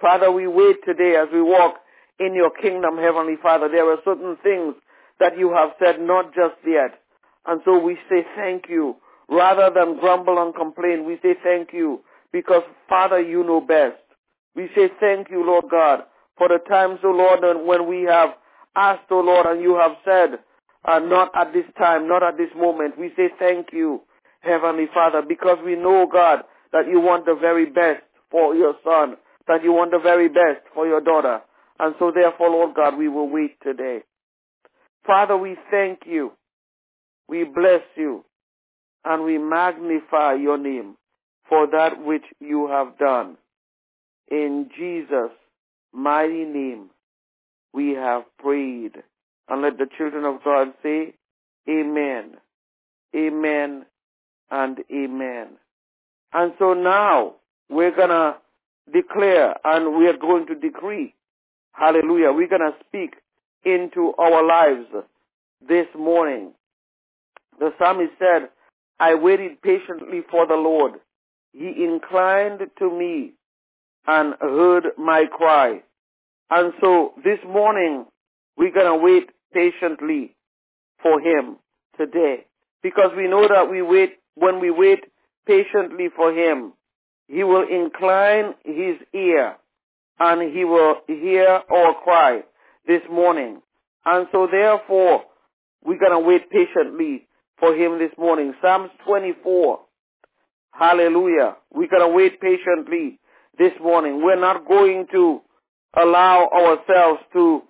Father, 0.00 0.30
we 0.30 0.46
wait 0.46 0.76
today 0.86 1.16
as 1.16 1.28
we 1.32 1.42
walk 1.42 1.76
in 2.20 2.34
your 2.34 2.50
kingdom, 2.50 2.96
Heavenly 2.96 3.36
Father. 3.42 3.68
There 3.68 3.90
are 3.90 3.98
certain 4.04 4.36
things 4.42 4.74
that 5.18 5.36
you 5.36 5.52
have 5.52 5.70
said 5.78 6.00
not 6.00 6.34
just 6.34 6.54
yet. 6.64 7.00
And 7.46 7.60
so 7.64 7.78
we 7.78 7.96
say 8.08 8.24
thank 8.36 8.68
you. 8.68 8.96
Rather 9.28 9.70
than 9.74 9.98
grumble 9.98 10.40
and 10.40 10.54
complain, 10.54 11.04
we 11.04 11.18
say 11.22 11.34
thank 11.42 11.72
you 11.72 12.00
because, 12.32 12.62
Father, 12.88 13.20
you 13.20 13.44
know 13.44 13.60
best. 13.60 13.96
We 14.54 14.68
say 14.74 14.90
thank 15.00 15.30
you, 15.30 15.44
Lord 15.44 15.64
God, 15.70 16.00
for 16.36 16.48
the 16.48 16.58
times, 16.68 17.00
O 17.04 17.08
Lord, 17.08 17.40
when 17.66 17.88
we 17.88 18.02
have 18.04 18.30
asked, 18.74 19.10
O 19.10 19.20
Lord, 19.20 19.46
and 19.46 19.60
you 19.60 19.76
have 19.76 19.96
said, 20.04 20.38
uh, 20.84 20.98
not 20.98 21.30
at 21.34 21.52
this 21.52 21.64
time, 21.76 22.08
not 22.08 22.22
at 22.22 22.36
this 22.36 22.50
moment. 22.56 22.98
We 22.98 23.10
say 23.16 23.30
thank 23.38 23.68
you, 23.72 24.02
Heavenly 24.40 24.86
Father, 24.92 25.22
because 25.26 25.58
we 25.64 25.76
know, 25.76 26.06
God, 26.10 26.44
that 26.72 26.86
you 26.88 27.00
want 27.00 27.26
the 27.26 27.34
very 27.34 27.66
best 27.66 28.02
for 28.30 28.54
your 28.54 28.74
son, 28.84 29.16
that 29.46 29.62
you 29.64 29.72
want 29.72 29.90
the 29.90 29.98
very 29.98 30.28
best 30.28 30.62
for 30.74 30.86
your 30.86 31.00
daughter. 31.00 31.40
And 31.78 31.94
so 31.98 32.12
therefore, 32.14 32.50
Lord 32.50 32.74
God, 32.74 32.96
we 32.98 33.08
will 33.08 33.28
wait 33.28 33.56
today. 33.62 34.00
Father, 35.06 35.36
we 35.36 35.56
thank 35.70 36.00
you. 36.06 36.32
We 37.28 37.44
bless 37.44 37.82
you. 37.96 38.24
And 39.04 39.24
we 39.24 39.38
magnify 39.38 40.34
your 40.34 40.58
name 40.58 40.96
for 41.48 41.66
that 41.70 42.04
which 42.04 42.24
you 42.40 42.68
have 42.68 42.98
done. 42.98 43.36
In 44.30 44.68
Jesus' 44.76 45.32
mighty 45.92 46.44
name, 46.44 46.90
we 47.72 47.94
have 47.94 48.24
prayed. 48.38 49.02
And 49.48 49.62
let 49.62 49.78
the 49.78 49.86
children 49.96 50.24
of 50.24 50.42
God 50.44 50.68
say, 50.82 51.14
Amen, 51.68 52.36
Amen, 53.14 53.86
and 54.50 54.78
Amen. 54.92 55.48
And 56.32 56.52
so 56.58 56.74
now 56.74 57.34
we're 57.70 57.94
going 57.94 58.10
to 58.10 58.36
declare 58.92 59.54
and 59.64 59.96
we 59.96 60.06
are 60.06 60.16
going 60.16 60.46
to 60.46 60.54
decree. 60.54 61.14
Hallelujah. 61.72 62.32
We're 62.32 62.48
going 62.48 62.60
to 62.60 62.74
speak 62.86 63.16
into 63.64 64.12
our 64.18 64.46
lives 64.46 64.86
this 65.66 65.86
morning. 65.96 66.52
The 67.58 67.72
psalmist 67.78 68.12
said, 68.18 68.48
I 69.00 69.14
waited 69.14 69.62
patiently 69.62 70.22
for 70.30 70.46
the 70.46 70.54
Lord. 70.54 70.94
He 71.52 71.84
inclined 71.84 72.60
to 72.78 72.90
me 72.90 73.32
and 74.06 74.34
heard 74.40 74.88
my 74.96 75.24
cry. 75.30 75.82
And 76.50 76.72
so 76.80 77.14
this 77.22 77.38
morning, 77.46 78.06
we're 78.56 78.72
going 78.72 78.86
to 78.86 78.96
wait 78.96 79.30
patiently 79.52 80.36
for 81.02 81.20
him 81.20 81.56
today. 81.96 82.46
Because 82.82 83.10
we 83.16 83.28
know 83.28 83.46
that 83.48 83.70
we 83.70 83.82
wait, 83.82 84.14
when 84.34 84.60
we 84.60 84.70
wait 84.70 85.00
patiently 85.46 86.08
for 86.14 86.32
him, 86.32 86.72
he 87.26 87.44
will 87.44 87.66
incline 87.68 88.54
his 88.64 88.96
ear 89.14 89.56
and 90.18 90.56
he 90.56 90.64
will 90.64 90.96
hear 91.06 91.60
our 91.70 91.94
cry 92.02 92.42
this 92.86 93.02
morning. 93.10 93.60
And 94.04 94.26
so 94.32 94.48
therefore, 94.50 95.24
we're 95.84 95.98
going 95.98 96.12
to 96.12 96.26
wait 96.26 96.50
patiently 96.50 97.26
for 97.58 97.74
him 97.74 97.98
this 97.98 98.12
morning. 98.18 98.54
Psalms 98.62 98.90
24. 99.06 99.80
Hallelujah. 100.72 101.56
We're 101.72 101.88
going 101.88 102.08
to 102.08 102.14
wait 102.14 102.40
patiently 102.40 103.18
this 103.58 103.72
morning. 103.82 104.22
We're 104.22 104.40
not 104.40 104.66
going 104.66 105.06
to 105.12 105.40
allow 106.00 106.48
ourselves 106.48 107.20
to 107.32 107.62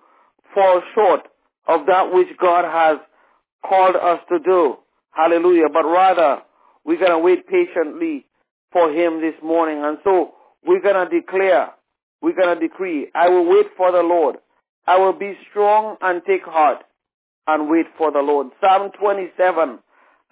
fall 0.53 0.81
short 0.93 1.27
of 1.67 1.85
that 1.87 2.13
which 2.13 2.29
God 2.39 2.65
has 2.65 2.97
called 3.67 3.95
us 3.95 4.19
to 4.29 4.39
do. 4.39 4.77
Hallelujah. 5.11 5.69
But 5.71 5.85
rather, 5.85 6.41
we're 6.85 6.99
going 6.99 7.11
to 7.11 7.19
wait 7.19 7.47
patiently 7.47 8.25
for 8.71 8.91
him 8.91 9.21
this 9.21 9.35
morning. 9.43 9.83
And 9.83 9.97
so 10.03 10.33
we're 10.65 10.81
going 10.81 11.07
to 11.07 11.09
declare, 11.09 11.71
we're 12.21 12.35
going 12.35 12.59
to 12.59 12.67
decree, 12.67 13.07
I 13.15 13.29
will 13.29 13.45
wait 13.45 13.67
for 13.77 13.91
the 13.91 14.01
Lord. 14.01 14.37
I 14.87 14.97
will 14.97 15.13
be 15.13 15.37
strong 15.49 15.97
and 16.01 16.21
take 16.25 16.43
heart 16.43 16.83
and 17.47 17.69
wait 17.69 17.85
for 17.97 18.11
the 18.11 18.19
Lord. 18.19 18.47
Psalm 18.61 18.91
27 18.99 19.79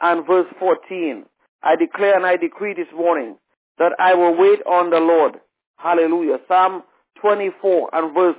and 0.01 0.27
verse 0.27 0.47
14. 0.59 1.25
I 1.63 1.75
declare 1.75 2.15
and 2.15 2.25
I 2.25 2.37
decree 2.37 2.73
this 2.73 2.87
morning 2.95 3.37
that 3.77 3.93
I 3.99 4.15
will 4.15 4.35
wait 4.37 4.59
on 4.65 4.89
the 4.89 4.99
Lord. 4.99 5.39
Hallelujah. 5.77 6.37
Psalm 6.47 6.83
24 7.21 7.89
and 7.93 8.13
verse 8.13 8.35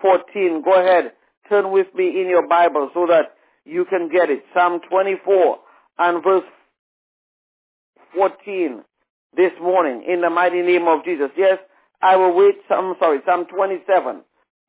14. 0.00 0.62
Go 0.64 0.80
ahead. 0.80 1.12
Turn 1.50 1.72
with 1.72 1.88
me 1.96 2.20
in 2.20 2.28
your 2.28 2.46
Bible 2.46 2.90
so 2.94 3.06
that 3.08 3.34
you 3.64 3.84
can 3.84 4.08
get 4.08 4.30
it. 4.30 4.44
Psalm 4.54 4.80
24 4.88 5.58
and 5.98 6.22
verse 6.22 6.44
14 8.14 8.82
this 9.36 9.50
morning 9.60 10.04
in 10.08 10.20
the 10.20 10.30
mighty 10.30 10.62
name 10.62 10.86
of 10.86 11.04
Jesus. 11.04 11.30
Yes, 11.36 11.58
I 12.00 12.14
will 12.16 12.34
wait. 12.36 12.54
I'm 12.70 12.94
sorry, 13.00 13.18
Psalm 13.26 13.46
27. 13.46 14.22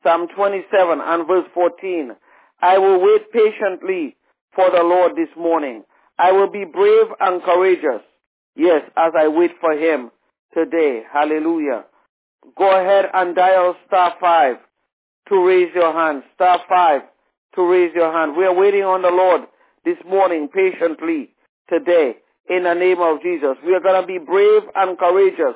Psalm 0.03 0.27
27 0.35 0.99
and 1.01 1.27
verse 1.27 1.45
14. 1.53 2.11
I 2.61 2.79
will 2.79 2.99
wait 2.99 3.31
patiently 3.31 4.17
for 4.55 4.71
the 4.71 4.83
Lord 4.83 5.11
this 5.15 5.29
morning. 5.37 5.83
I 6.17 6.31
will 6.31 6.49
be 6.49 6.65
brave 6.65 7.07
and 7.19 7.43
courageous. 7.43 8.01
Yes, 8.55 8.81
as 8.97 9.13
I 9.15 9.27
wait 9.27 9.51
for 9.61 9.73
him 9.73 10.09
today. 10.53 11.03
Hallelujah. 11.13 11.85
Go 12.57 12.69
ahead 12.69 13.05
and 13.13 13.35
dial 13.35 13.75
star 13.87 14.15
five 14.19 14.57
to 15.31 15.47
raise 15.47 15.73
your 15.73 15.93
hand. 15.93 16.23
Star 16.35 16.59
five 16.69 17.01
to 17.55 17.63
raise 17.63 17.95
your 17.95 18.11
hand. 18.13 18.37
We 18.37 18.45
are 18.45 18.53
waiting 18.53 18.83
on 18.83 19.01
the 19.01 19.09
Lord 19.09 19.41
this 19.83 19.97
morning 20.07 20.49
patiently 20.53 21.33
today 21.67 22.17
in 22.49 22.63
the 22.63 22.75
name 22.75 22.99
of 22.99 23.23
Jesus. 23.23 23.57
We 23.65 23.73
are 23.73 23.79
going 23.79 23.99
to 23.99 24.07
be 24.07 24.19
brave 24.19 24.63
and 24.75 24.97
courageous 24.97 25.55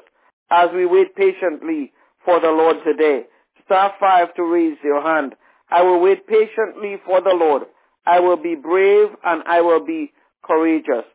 as 0.49 0.69
we 0.73 0.87
wait 0.87 1.15
patiently 1.15 1.93
for 2.25 2.39
the 2.39 2.49
Lord 2.49 2.77
today. 2.83 3.25
Star 3.65 3.93
five 3.99 4.33
to 4.35 4.43
raise 4.43 4.77
your 4.83 5.03
hand 5.03 5.35
I 5.69 5.81
will 5.81 5.99
wait 5.99 6.27
patiently 6.27 6.97
for 7.05 7.21
the 7.21 7.33
Lord. 7.33 7.63
I 8.05 8.19
will 8.19 8.37
be 8.37 8.55
brave 8.55 9.09
and 9.23 9.43
I 9.47 9.61
will 9.61 9.83
be 9.83 10.13
courageous. 10.43 11.05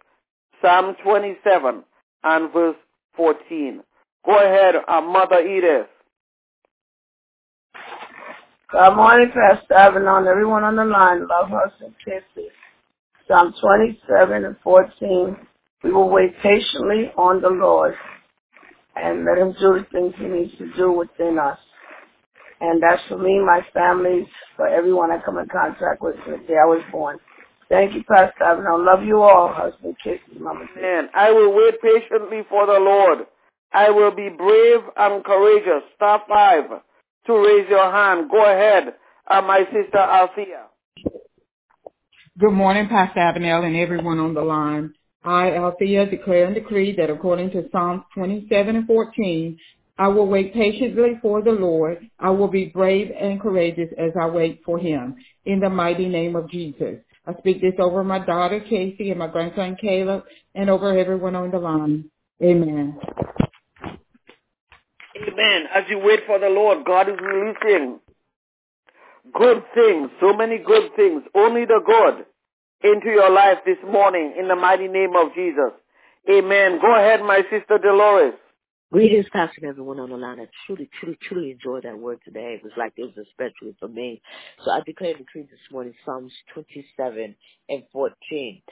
Psalm 0.61 0.97
27 1.03 1.85
and 2.25 2.53
verse 2.53 2.77
14. 3.17 3.83
Go 4.25 4.37
ahead, 4.37 4.75
uh, 4.87 5.01
Mother 5.01 5.41
Edith. 5.41 5.87
Good 8.73 8.97
morning, 8.97 9.33
Pastor 9.33 9.75
Avalon, 9.77 10.29
everyone 10.29 10.65
on 10.65 10.77
the 10.77 10.85
line. 10.85 11.27
Love 11.27 11.53
us 11.55 11.73
and 11.81 11.95
kisses. 12.05 12.53
Psalm 13.29 13.55
27 13.61 14.45
and 14.45 14.57
14. 14.65 15.37
We 15.85 15.93
will 15.93 16.11
wait 16.11 16.33
patiently 16.43 17.13
on 17.17 17.43
the 17.43 17.49
Lord 17.51 17.95
and 18.97 19.25
let 19.25 19.39
him 19.39 19.53
do 19.61 19.81
the 19.81 19.87
things 19.93 20.15
he 20.19 20.27
needs 20.27 20.53
to 20.59 20.73
do 20.77 20.93
within 20.93 21.39
us. 21.39 21.59
And 22.61 22.83
that's 22.83 23.03
for 23.09 23.19
me, 23.19 23.41
my 23.41 23.63
family, 23.75 24.29
for 24.57 24.69
everyone 24.69 25.13
I 25.13 25.19
come 25.25 25.39
in 25.39 25.49
contact 25.49 26.03
with 26.03 26.17
since 26.27 26.41
the 26.43 26.49
day 26.49 26.59
I 26.63 26.67
was 26.67 26.83
born. 26.93 27.19
Thank 27.71 27.95
you, 27.95 28.05
Pastor 28.05 28.45
Avalon. 28.45 28.87
Love 28.87 29.05
you 29.05 29.23
all. 29.23 29.53
Husband 29.53 29.97
kisses, 30.05 30.41
Mama. 30.41 30.67
Amen. 30.79 31.11
I 31.15 31.33
will 31.33 31.55
wait 31.55 31.81
patiently 31.83 32.43
for 32.49 32.67
the 32.67 32.81
Lord. 32.81 33.21
I 33.73 33.91
will 33.91 34.13
be 34.15 34.29
brave 34.31 34.81
and 34.97 35.25
courageous. 35.25 35.85
Star 35.97 36.23
five 36.29 36.65
to 37.27 37.35
raise 37.35 37.69
your 37.69 37.91
hand. 37.91 38.31
Go 38.31 38.45
ahead, 38.45 38.95
uh, 39.31 39.43
my 39.43 39.61
sister 39.73 39.99
Althea. 39.99 40.67
Good 42.39 42.53
morning, 42.53 42.89
Pastor 42.89 43.21
Avenel 43.21 43.67
and 43.67 43.77
everyone 43.77 44.19
on 44.19 44.35
the 44.35 44.41
line. 44.41 44.95
I, 45.23 45.57
Althea, 45.57 46.07
declare 46.07 46.47
and 46.47 46.55
decree 46.55 46.97
that 46.97 47.11
according 47.11 47.51
to 47.51 47.69
Psalms 47.71 48.03
27 48.15 48.77
and 48.77 48.87
14, 48.87 49.59
I 49.99 50.09
will 50.09 50.27
wait 50.27 50.55
patiently 50.55 51.19
for 51.21 51.43
the 51.43 51.51
Lord. 51.51 52.09
I 52.19 52.31
will 52.31 52.49
be 52.49 52.67
brave 52.67 53.11
and 53.11 53.39
courageous 53.39 53.91
as 53.99 54.13
I 54.19 54.27
wait 54.29 54.63
for 54.65 54.79
him. 54.79 55.17
In 55.45 55.61
the 55.61 55.69
mighty 55.69 56.09
name 56.09 56.37
of 56.37 56.51
Jesus. 56.51 56.97
I 57.27 57.35
speak 57.39 57.61
this 57.61 57.75
over 57.79 58.03
my 58.03 58.25
daughter 58.25 58.61
Casey 58.61 59.11
and 59.11 59.19
my 59.19 59.27
grandson 59.27 59.77
Caleb 59.79 60.25
and 60.55 60.71
over 60.71 60.99
everyone 60.99 61.37
on 61.37 61.51
the 61.51 61.59
line. 61.59 62.11
Amen. 62.43 62.99
Amen. 65.23 65.65
As 65.75 65.85
you 65.89 65.99
wait 65.99 66.21
for 66.27 66.39
the 66.39 66.49
Lord, 66.49 66.85
God 66.85 67.09
is 67.09 67.17
releasing 67.21 68.01
good 69.35 69.63
things, 69.75 70.11
so 70.21 70.33
many 70.33 70.59
good 70.59 70.95
things, 70.97 71.23
only 71.35 71.65
the 71.65 71.81
good 71.85 72.27
into 72.83 73.09
your 73.09 73.31
life 73.31 73.59
this 73.67 73.79
morning 73.87 74.35
in 74.39 74.49
the 74.49 74.57
mighty 74.57 74.89
name 74.89 75.15
of 75.17 75.35
Jesus. 75.35 75.73
Amen. 76.31 76.79
Go 76.81 76.95
ahead, 76.95 77.21
my 77.23 77.43
sister 77.51 77.79
Dolores. 77.79 78.35
Greetings, 78.93 79.27
Pastor, 79.33 79.67
everyone 79.67 80.01
on 80.01 80.11
the 80.11 80.17
line. 80.17 80.41
I 80.41 80.49
truly, 80.67 80.91
truly, 80.99 81.17
truly 81.23 81.51
enjoyed 81.53 81.85
that 81.85 81.99
word 81.99 82.19
today. 82.25 82.59
It 82.59 82.65
was 82.65 82.73
like 82.77 82.93
it 82.97 83.03
was 83.03 83.27
especially 83.29 83.77
for 83.79 83.89
me. 83.89 84.21
So 84.65 84.71
I 84.73 84.81
declare 84.85 85.11
and 85.11 85.19
decree 85.19 85.43
this 85.43 85.61
morning 85.71 85.95
Psalms 86.05 86.33
27 86.55 87.37
and 87.69 87.83
14. 87.93 88.63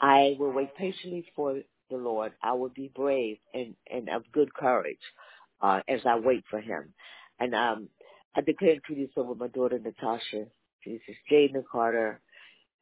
I 0.00 0.36
will 0.38 0.52
wait 0.52 0.76
patiently 0.76 1.26
for 1.34 1.60
the 1.90 1.96
Lord. 1.96 2.32
I 2.42 2.52
will 2.52 2.68
be 2.68 2.92
brave 2.94 3.38
and, 3.52 3.74
and 3.90 4.08
of 4.10 4.22
good 4.32 4.54
courage 4.54 4.98
uh, 5.64 5.80
as 5.88 6.00
I 6.04 6.16
wait 6.18 6.44
for 6.50 6.60
him. 6.60 6.92
And 7.40 7.54
um, 7.54 7.88
I 8.36 8.42
declare 8.42 8.72
and 8.72 8.82
decree 8.82 9.02
this 9.02 9.14
over 9.16 9.34
my 9.34 9.48
daughter 9.48 9.78
Natasha, 9.78 10.44
Jesus, 10.84 11.16
Jaden 11.30 11.64
Carter, 11.70 12.20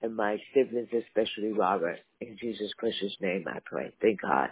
and 0.02 0.16
my 0.16 0.38
siblings, 0.52 0.88
especially 0.92 1.52
Robert. 1.52 2.00
In 2.20 2.36
Jesus' 2.40 2.72
Christ's 2.76 3.16
name 3.20 3.44
I 3.46 3.60
pray. 3.64 3.92
Thank 4.00 4.22
God. 4.22 4.50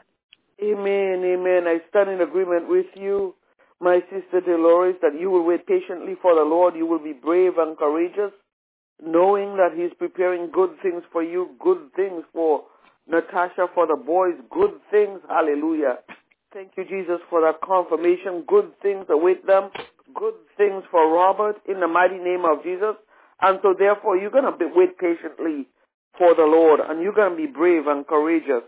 Amen, 0.62 1.22
amen. 1.24 1.64
I 1.66 1.78
stand 1.88 2.10
in 2.10 2.20
agreement 2.20 2.68
with 2.68 2.86
you, 2.94 3.34
my 3.80 4.00
sister 4.10 4.40
Dolores, 4.40 4.94
that 5.02 5.18
you 5.18 5.30
will 5.30 5.44
wait 5.44 5.66
patiently 5.66 6.14
for 6.22 6.34
the 6.34 6.42
Lord. 6.42 6.76
You 6.76 6.86
will 6.86 7.02
be 7.02 7.14
brave 7.14 7.58
and 7.58 7.76
courageous, 7.76 8.32
knowing 9.04 9.56
that 9.56 9.70
He's 9.74 9.92
preparing 9.98 10.50
good 10.52 10.70
things 10.82 11.02
for 11.10 11.22
you, 11.22 11.50
good 11.58 11.90
things 11.96 12.22
for 12.32 12.64
Natasha, 13.08 13.66
for 13.74 13.86
the 13.88 13.96
boys, 13.96 14.34
good 14.50 14.74
things. 14.90 15.20
Hallelujah. 15.28 15.98
Thank 16.52 16.72
you, 16.76 16.84
Jesus, 16.84 17.20
for 17.30 17.40
that 17.42 17.60
confirmation. 17.60 18.42
Good 18.46 18.72
things 18.82 19.06
await 19.08 19.46
them. 19.46 19.70
Good 20.12 20.34
things 20.56 20.82
for 20.90 21.08
Robert 21.08 21.56
in 21.68 21.78
the 21.78 21.86
mighty 21.86 22.18
name 22.18 22.44
of 22.44 22.64
Jesus. 22.64 22.96
And 23.40 23.60
so 23.62 23.72
therefore 23.78 24.16
you're 24.16 24.32
going 24.32 24.50
to 24.50 24.58
be 24.58 24.66
wait 24.74 24.98
patiently 24.98 25.68
for 26.18 26.34
the 26.34 26.42
Lord 26.42 26.80
and 26.80 27.00
you're 27.00 27.14
going 27.14 27.30
to 27.30 27.36
be 27.36 27.46
brave 27.46 27.86
and 27.86 28.04
courageous 28.04 28.64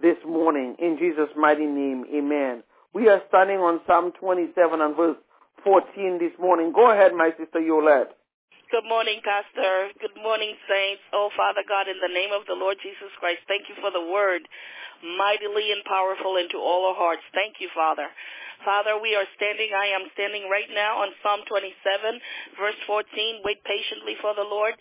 this 0.00 0.18
morning 0.26 0.76
in 0.78 0.98
Jesus' 0.98 1.34
mighty 1.34 1.64
name. 1.64 2.04
Amen. 2.14 2.62
We 2.92 3.08
are 3.08 3.22
standing 3.28 3.58
on 3.58 3.80
Psalm 3.86 4.12
27 4.20 4.80
and 4.82 4.94
verse 4.94 5.16
14 5.64 6.18
this 6.18 6.38
morning. 6.38 6.72
Go 6.74 6.90
ahead, 6.92 7.12
my 7.14 7.30
sister 7.38 7.60
Yolette. 7.60 8.12
Good 8.72 8.88
morning, 8.88 9.20
Pastor. 9.20 9.92
Good 10.00 10.16
morning, 10.16 10.56
saints. 10.64 11.04
Oh, 11.12 11.28
Father 11.36 11.60
God, 11.68 11.92
in 11.92 12.00
the 12.00 12.08
name 12.08 12.32
of 12.32 12.48
the 12.48 12.56
Lord 12.56 12.80
Jesus 12.80 13.12
Christ, 13.20 13.44
thank 13.44 13.68
you 13.68 13.76
for 13.84 13.92
the 13.92 14.00
word, 14.00 14.48
mightily 15.04 15.76
and 15.76 15.84
powerful 15.84 16.40
into 16.40 16.56
all 16.56 16.88
our 16.88 16.96
hearts. 16.96 17.20
Thank 17.36 17.60
you, 17.60 17.68
Father. 17.76 18.08
Father, 18.64 18.98
we 18.98 19.14
are 19.18 19.26
standing, 19.36 19.74
I 19.74 19.94
am 19.94 20.06
standing 20.14 20.46
right 20.46 20.70
now 20.70 21.02
on 21.02 21.10
Psalm 21.22 21.42
27, 21.46 21.74
verse 22.58 22.78
14. 22.86 23.42
Wait 23.42 23.58
patiently 23.66 24.14
for 24.22 24.34
the 24.34 24.46
Lord, 24.46 24.74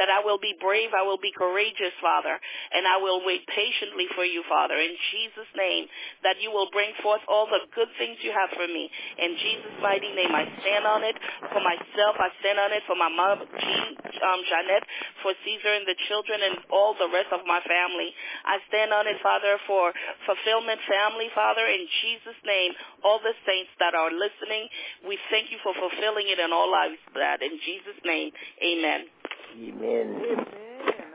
that 0.00 0.08
I 0.08 0.24
will 0.24 0.40
be 0.40 0.56
brave, 0.56 0.92
I 0.96 1.04
will 1.04 1.20
be 1.20 1.32
courageous, 1.32 1.92
Father, 2.00 2.36
and 2.72 2.88
I 2.88 2.96
will 2.98 3.24
wait 3.24 3.44
patiently 3.48 4.08
for 4.16 4.24
you, 4.24 4.44
Father, 4.48 4.76
in 4.76 4.96
Jesus' 5.12 5.50
name, 5.56 5.86
that 6.24 6.40
you 6.40 6.50
will 6.50 6.68
bring 6.72 6.92
forth 7.04 7.22
all 7.28 7.46
the 7.46 7.64
good 7.76 7.92
things 8.00 8.16
you 8.24 8.32
have 8.32 8.52
for 8.56 8.66
me. 8.66 8.88
In 9.20 9.36
Jesus' 9.36 9.76
mighty 9.84 10.12
name, 10.16 10.32
I 10.32 10.48
stand 10.64 10.84
on 10.88 11.04
it 11.04 11.16
for 11.52 11.60
myself, 11.60 12.16
I 12.16 12.32
stand 12.40 12.58
on 12.58 12.72
it 12.72 12.84
for 12.88 12.96
my 12.96 13.12
mom, 13.12 13.44
Jean, 13.44 13.90
um, 14.00 14.40
Jeanette, 14.48 14.86
for 15.20 15.32
Caesar 15.44 15.72
and 15.76 15.86
the 15.86 15.98
children 16.08 16.40
and 16.40 16.56
all 16.72 16.96
the 16.96 17.08
rest 17.12 17.30
of 17.32 17.44
my 17.44 17.60
family. 17.64 18.10
I 18.44 18.60
stand 18.72 18.92
on 18.92 19.04
it, 19.06 19.20
Father, 19.20 19.60
for 19.68 19.92
fulfillment 20.24 20.80
family, 20.88 21.28
Father, 21.34 21.66
in 21.66 21.84
Jesus' 22.02 22.40
name, 22.44 22.72
all 23.04 23.20
the 23.26 23.34
saints 23.42 23.74
that 23.82 23.98
are 23.98 24.14
listening. 24.14 24.70
We 25.02 25.18
thank 25.34 25.50
you 25.50 25.58
for 25.66 25.74
fulfilling 25.74 26.30
it 26.30 26.38
in 26.38 26.54
all 26.54 26.70
lives, 26.70 27.02
that 27.18 27.42
in 27.42 27.58
Jesus' 27.58 27.98
name, 28.06 28.30
amen. 28.62 29.10
Amen. 29.58 30.06
Amen. 30.22 30.46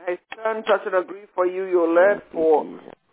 I 0.04 0.18
stand 0.34 0.64
touch 0.68 0.84
and 0.84 0.96
agree 0.96 1.24
for 1.34 1.46
you, 1.46 1.64
your 1.64 1.88
Yolette, 1.88 2.22
for 2.32 2.64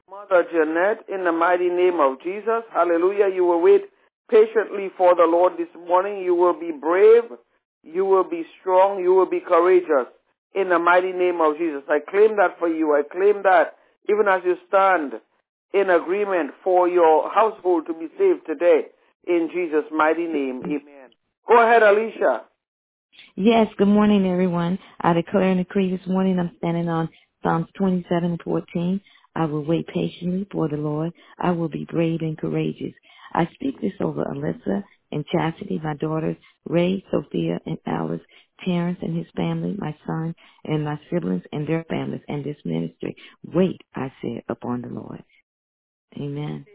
Mother 0.10 0.44
Jeanette, 0.52 1.06
in 1.08 1.24
the 1.24 1.32
mighty 1.32 1.70
name 1.70 2.00
of 2.02 2.20
Jesus. 2.22 2.68
Hallelujah. 2.74 3.30
You 3.34 3.46
will 3.46 3.62
wait 3.62 3.84
patiently 4.30 4.90
for 4.98 5.16
the 5.16 5.24
Lord 5.24 5.54
this 5.58 5.72
morning. 5.88 6.24
You 6.24 6.36
will 6.36 6.60
be 6.60 6.72
brave. 6.72 7.24
You 7.84 8.06
will 8.06 8.28
be 8.28 8.44
strong. 8.60 9.00
You 9.00 9.14
will 9.14 9.30
be 9.30 9.40
courageous 9.40 10.12
in 10.56 10.70
the 10.70 10.80
mighty 10.80 11.14
name 11.14 11.40
of 11.42 11.58
Jesus. 11.58 11.84
I 11.88 12.00
claim 12.00 12.36
that 12.38 12.58
for 12.60 12.68
you. 12.68 12.96
I 12.96 13.04
claim 13.04 13.44
that 13.44 13.76
even 14.10 14.28
as 14.28 14.42
you 14.44 14.56
stand 14.68 15.14
in 15.74 15.90
agreement 15.90 16.52
for 16.64 16.88
your 16.88 17.30
household 17.32 17.86
to 17.88 17.94
be 17.94 18.08
saved 18.18 18.46
today 18.46 18.88
in 19.28 19.50
Jesus' 19.54 19.90
mighty 19.92 20.26
name. 20.26 20.62
Amen. 20.66 21.10
Go 21.48 21.62
ahead, 21.62 21.84
Alicia. 21.84 22.44
Yes, 23.36 23.68
good 23.78 23.88
morning, 23.88 24.28
everyone. 24.28 24.80
I 25.02 25.14
declare 25.14 25.50
and 25.50 25.60
decree 25.60 25.96
this 25.96 26.08
morning 26.08 26.40
I'm 26.40 26.52
standing 26.58 26.90
on 26.90 27.10
Psalms 27.44 27.68
27 27.78 28.24
and 28.24 28.42
14. 28.44 29.02
I 29.36 29.46
will 29.46 29.64
wait 29.64 29.88
patiently 29.88 30.48
for 30.52 30.68
the 30.68 30.78
Lord. 30.78 31.14
I 31.40 31.52
will 31.52 31.70
be 31.70 31.86
brave 31.86 32.22
and 32.22 32.38
courageous. 32.38 32.94
I 33.34 33.48
speak 33.54 33.80
this 33.80 33.94
over 34.02 34.26
Alyssa 34.26 34.84
and 35.12 35.26
Chastity, 35.28 35.80
my 35.84 35.96
daughters, 35.96 36.38
Ray, 36.66 37.04
Sophia, 37.12 37.60
and 37.66 37.78
Alice, 37.86 38.22
Terrence 38.66 39.00
and 39.02 39.16
his 39.18 39.28
family, 39.36 39.76
my 39.78 39.96
son, 40.06 40.36
and 40.66 40.84
my 40.84 41.00
siblings 41.10 41.44
and 41.52 41.68
their 41.68 41.86
families, 41.86 42.22
and 42.28 42.44
this 42.44 42.58
ministry. 42.66 43.16
Wait, 43.54 43.82
I 43.96 44.12
said, 44.22 44.44
upon 44.50 44.82
the 44.82 44.90
Lord. 44.90 45.24
Amen. 46.18 46.66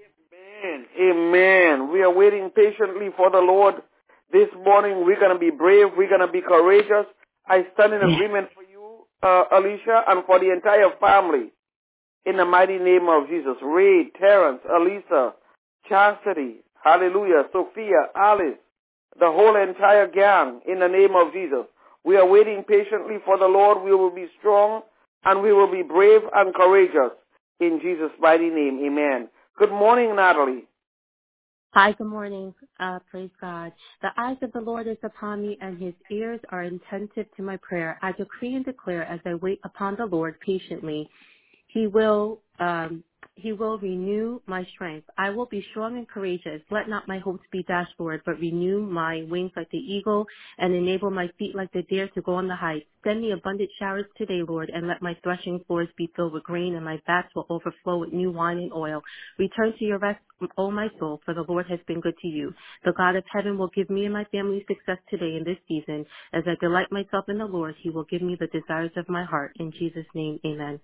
Amen. 0.64 0.86
Amen. 0.98 1.92
We 1.92 2.02
are 2.02 2.12
waiting 2.12 2.50
patiently 2.54 3.08
for 3.16 3.30
the 3.30 3.38
Lord. 3.38 3.76
This 4.32 4.48
morning 4.64 5.04
we're 5.04 5.18
going 5.20 5.32
to 5.32 5.38
be 5.38 5.50
brave. 5.50 5.88
We're 5.96 6.08
going 6.08 6.20
to 6.26 6.32
be 6.32 6.40
courageous. 6.40 7.06
I 7.46 7.66
stand 7.74 7.92
in 7.92 8.02
agreement 8.02 8.48
for 8.54 8.62
you, 8.62 9.06
uh, 9.22 9.44
Alicia, 9.52 10.04
and 10.08 10.24
for 10.24 10.38
the 10.38 10.50
entire 10.52 10.90
family. 11.00 11.52
In 12.24 12.38
the 12.38 12.44
mighty 12.44 12.78
name 12.78 13.08
of 13.08 13.28
Jesus. 13.28 13.56
Ray, 13.62 14.10
Terrence, 14.18 14.60
Elisa, 14.68 15.34
Chastity, 15.88 16.64
Hallelujah, 16.82 17.44
Sophia, 17.52 18.08
Alice, 18.16 18.58
the 19.18 19.26
whole 19.26 19.56
entire 19.56 20.08
gang 20.08 20.60
in 20.66 20.80
the 20.80 20.88
name 20.88 21.14
of 21.14 21.32
Jesus. 21.32 21.66
We 22.04 22.16
are 22.16 22.26
waiting 22.26 22.64
patiently 22.66 23.16
for 23.24 23.38
the 23.38 23.46
Lord. 23.46 23.82
We 23.84 23.94
will 23.94 24.14
be 24.14 24.26
strong 24.38 24.82
and 25.24 25.42
we 25.42 25.52
will 25.52 25.70
be 25.70 25.82
brave 25.82 26.22
and 26.34 26.54
courageous 26.54 27.12
in 27.60 27.80
Jesus' 27.82 28.12
mighty 28.20 28.50
name. 28.50 28.80
Amen. 28.84 29.28
Good 29.58 29.70
morning, 29.70 30.16
Natalie. 30.16 30.64
Hi, 31.74 31.92
good 31.92 32.06
morning. 32.06 32.54
Uh, 32.78 33.00
praise 33.10 33.30
God. 33.40 33.72
The 34.00 34.10
eyes 34.16 34.36
of 34.42 34.52
the 34.52 34.60
Lord 34.60 34.86
is 34.86 34.96
upon 35.02 35.42
me, 35.42 35.58
and 35.60 35.80
his 35.80 35.94
ears 36.10 36.40
are 36.50 36.62
attentive 36.62 37.26
to 37.36 37.42
my 37.42 37.56
prayer. 37.56 37.98
I 38.00 38.12
decree 38.12 38.54
and 38.54 38.64
declare 38.64 39.04
as 39.04 39.18
I 39.24 39.34
wait 39.34 39.58
upon 39.64 39.96
the 39.96 40.06
Lord 40.06 40.38
patiently, 40.38 41.08
he 41.66 41.88
will 41.88 42.40
um, 42.60 43.02
He 43.36 43.52
will 43.52 43.78
renew 43.78 44.40
my 44.46 44.64
strength. 44.74 45.08
I 45.18 45.30
will 45.30 45.46
be 45.46 45.66
strong 45.70 45.96
and 45.96 46.08
courageous. 46.08 46.62
Let 46.70 46.88
not 46.88 47.08
my 47.08 47.18
hopes 47.18 47.44
be 47.52 47.62
dashed, 47.64 47.94
but 47.98 48.38
renew 48.38 48.82
my 48.82 49.24
wings 49.28 49.52
like 49.56 49.70
the 49.70 49.78
eagle 49.78 50.26
and 50.58 50.74
enable 50.74 51.10
my 51.10 51.28
feet 51.38 51.54
like 51.54 51.72
the 51.72 51.82
deer 51.82 52.08
to 52.14 52.22
go 52.22 52.34
on 52.34 52.48
the 52.48 52.56
heights. 52.56 52.86
Send 53.04 53.20
me 53.20 53.32
abundant 53.32 53.70
showers 53.78 54.06
today, 54.16 54.42
Lord, 54.46 54.70
and 54.70 54.88
let 54.88 55.02
my 55.02 55.16
threshing 55.22 55.60
floors 55.66 55.88
be 55.96 56.10
filled 56.16 56.32
with 56.32 56.44
grain 56.44 56.74
and 56.74 56.84
my 56.84 57.00
vats 57.06 57.34
will 57.34 57.46
overflow 57.50 57.98
with 57.98 58.12
new 58.12 58.30
wine 58.30 58.58
and 58.58 58.72
oil. 58.72 59.02
Return 59.38 59.74
to 59.78 59.84
your 59.84 59.98
rest, 59.98 60.20
O 60.56 60.70
my 60.70 60.88
soul, 60.98 61.20
for 61.24 61.34
the 61.34 61.44
Lord 61.48 61.66
has 61.68 61.80
been 61.86 62.00
good 62.00 62.16
to 62.18 62.28
you. 62.28 62.54
The 62.84 62.92
God 62.92 63.16
of 63.16 63.24
heaven 63.32 63.58
will 63.58 63.70
give 63.74 63.90
me 63.90 64.04
and 64.04 64.14
my 64.14 64.24
family 64.26 64.64
success 64.68 64.98
today 65.10 65.36
in 65.36 65.44
this 65.44 65.58
season. 65.68 66.06
As 66.32 66.44
I 66.46 66.56
delight 66.60 66.90
myself 66.92 67.28
in 67.28 67.38
the 67.38 67.46
Lord, 67.46 67.74
he 67.80 67.90
will 67.90 68.04
give 68.04 68.22
me 68.22 68.36
the 68.38 68.48
desires 68.48 68.92
of 68.96 69.08
my 69.08 69.24
heart. 69.24 69.52
In 69.60 69.72
Jesus' 69.72 70.06
name, 70.14 70.40
amen. 70.46 70.80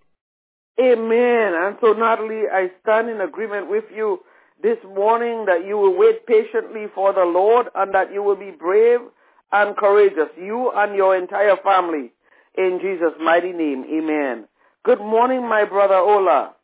Amen. 0.80 1.52
And 1.54 1.76
so, 1.80 1.92
Natalie, 1.92 2.44
I 2.50 2.70
stand 2.82 3.10
in 3.10 3.20
agreement 3.20 3.68
with 3.68 3.84
you 3.94 4.20
this 4.62 4.78
morning 4.94 5.44
that 5.46 5.66
you 5.66 5.76
will 5.76 5.94
wait 5.94 6.26
patiently 6.26 6.86
for 6.94 7.12
the 7.12 7.24
Lord 7.24 7.66
and 7.74 7.94
that 7.94 8.12
you 8.12 8.22
will 8.22 8.36
be 8.36 8.50
brave 8.50 9.00
and 9.52 9.76
courageous, 9.76 10.30
you 10.38 10.72
and 10.74 10.96
your 10.96 11.16
entire 11.16 11.56
family. 11.62 12.12
In 12.56 12.78
Jesus' 12.80 13.18
mighty 13.20 13.52
name, 13.52 13.84
amen. 13.92 14.46
Good 14.84 15.00
morning, 15.00 15.46
my 15.46 15.64
brother 15.64 15.96
Ola. 15.96 16.54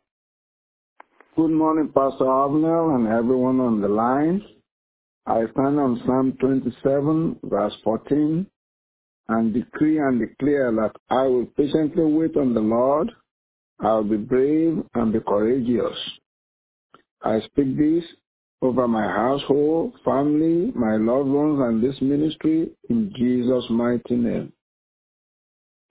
Good 1.37 1.51
morning, 1.51 1.89
Pastor 1.89 2.25
Avenel 2.25 2.97
and 2.97 3.07
everyone 3.09 3.61
on 3.61 3.83
the 3.83 3.89
line. 3.89 4.43
I 5.27 5.43
stand 5.53 5.79
on 5.79 6.01
Psalm 6.07 6.37
27, 6.41 7.41
verse 7.45 7.75
14, 7.85 8.47
and 9.29 9.53
decree 9.53 9.99
and 9.99 10.21
declare 10.21 10.73
that 10.73 10.93
I 11.11 11.25
will 11.25 11.47
patiently 11.57 12.05
wait 12.05 12.37
on 12.37 12.55
the 12.55 12.61
Lord 12.61 13.13
I'll 13.81 14.05
be 14.05 14.17
brave 14.17 14.83
and 14.95 15.13
be 15.13 15.21
courageous. 15.21 15.97
I 17.23 17.41
speak 17.41 17.77
this 17.77 18.05
over 18.63 18.89
my 18.89 19.07
household, 19.07 19.95
family, 20.05 20.73
my 20.75 20.97
loved 20.97 21.29
ones, 21.29 21.61
and 21.61 21.83
this 21.83 22.01
ministry 22.01 22.71
in 22.89 23.13
Jesus' 23.17 23.65
mighty 23.69 24.17
name. 24.17 24.53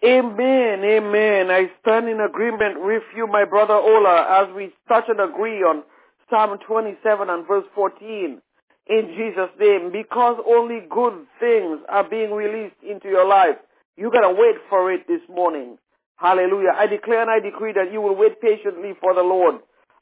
Amen, 0.04 0.84
amen. 0.84 1.52
I 1.52 1.72
stand 1.82 2.10
in 2.10 2.20
agreement 2.20 2.84
with 2.84 3.04
you, 3.16 3.28
my 3.28 3.46
brother 3.46 3.74
Ola, 3.74 4.44
as 4.44 4.56
we 4.56 4.74
touch 4.88 5.06
and 5.08 5.20
agree 5.20 5.64
on 5.64 5.84
Psalm 6.30 6.58
27 6.68 7.30
and 7.30 7.48
verse 7.48 7.66
14. 7.74 8.42
In 8.88 9.16
Jesus' 9.18 9.50
name, 9.60 9.92
because 9.92 10.38
only 10.48 10.82
good 10.90 11.26
things 11.40 11.80
are 11.90 12.08
being 12.08 12.32
released 12.32 12.76
into 12.88 13.08
your 13.08 13.28
life. 13.28 13.56
You 13.98 14.12
gotta 14.12 14.30
wait 14.30 14.58
for 14.70 14.92
it 14.92 15.08
this 15.08 15.22
morning. 15.30 15.78
Hallelujah. 16.18 16.72
I 16.76 16.88
declare 16.88 17.22
and 17.22 17.32
I 17.32 17.40
decree 17.40 17.74
that 17.74 17.92
you 17.92 18.02
will 18.02 18.16
wait 18.16 18.40
patiently 18.42 18.94
for 19.02 19.14
the 19.14 19.22
Lord. 19.22 19.56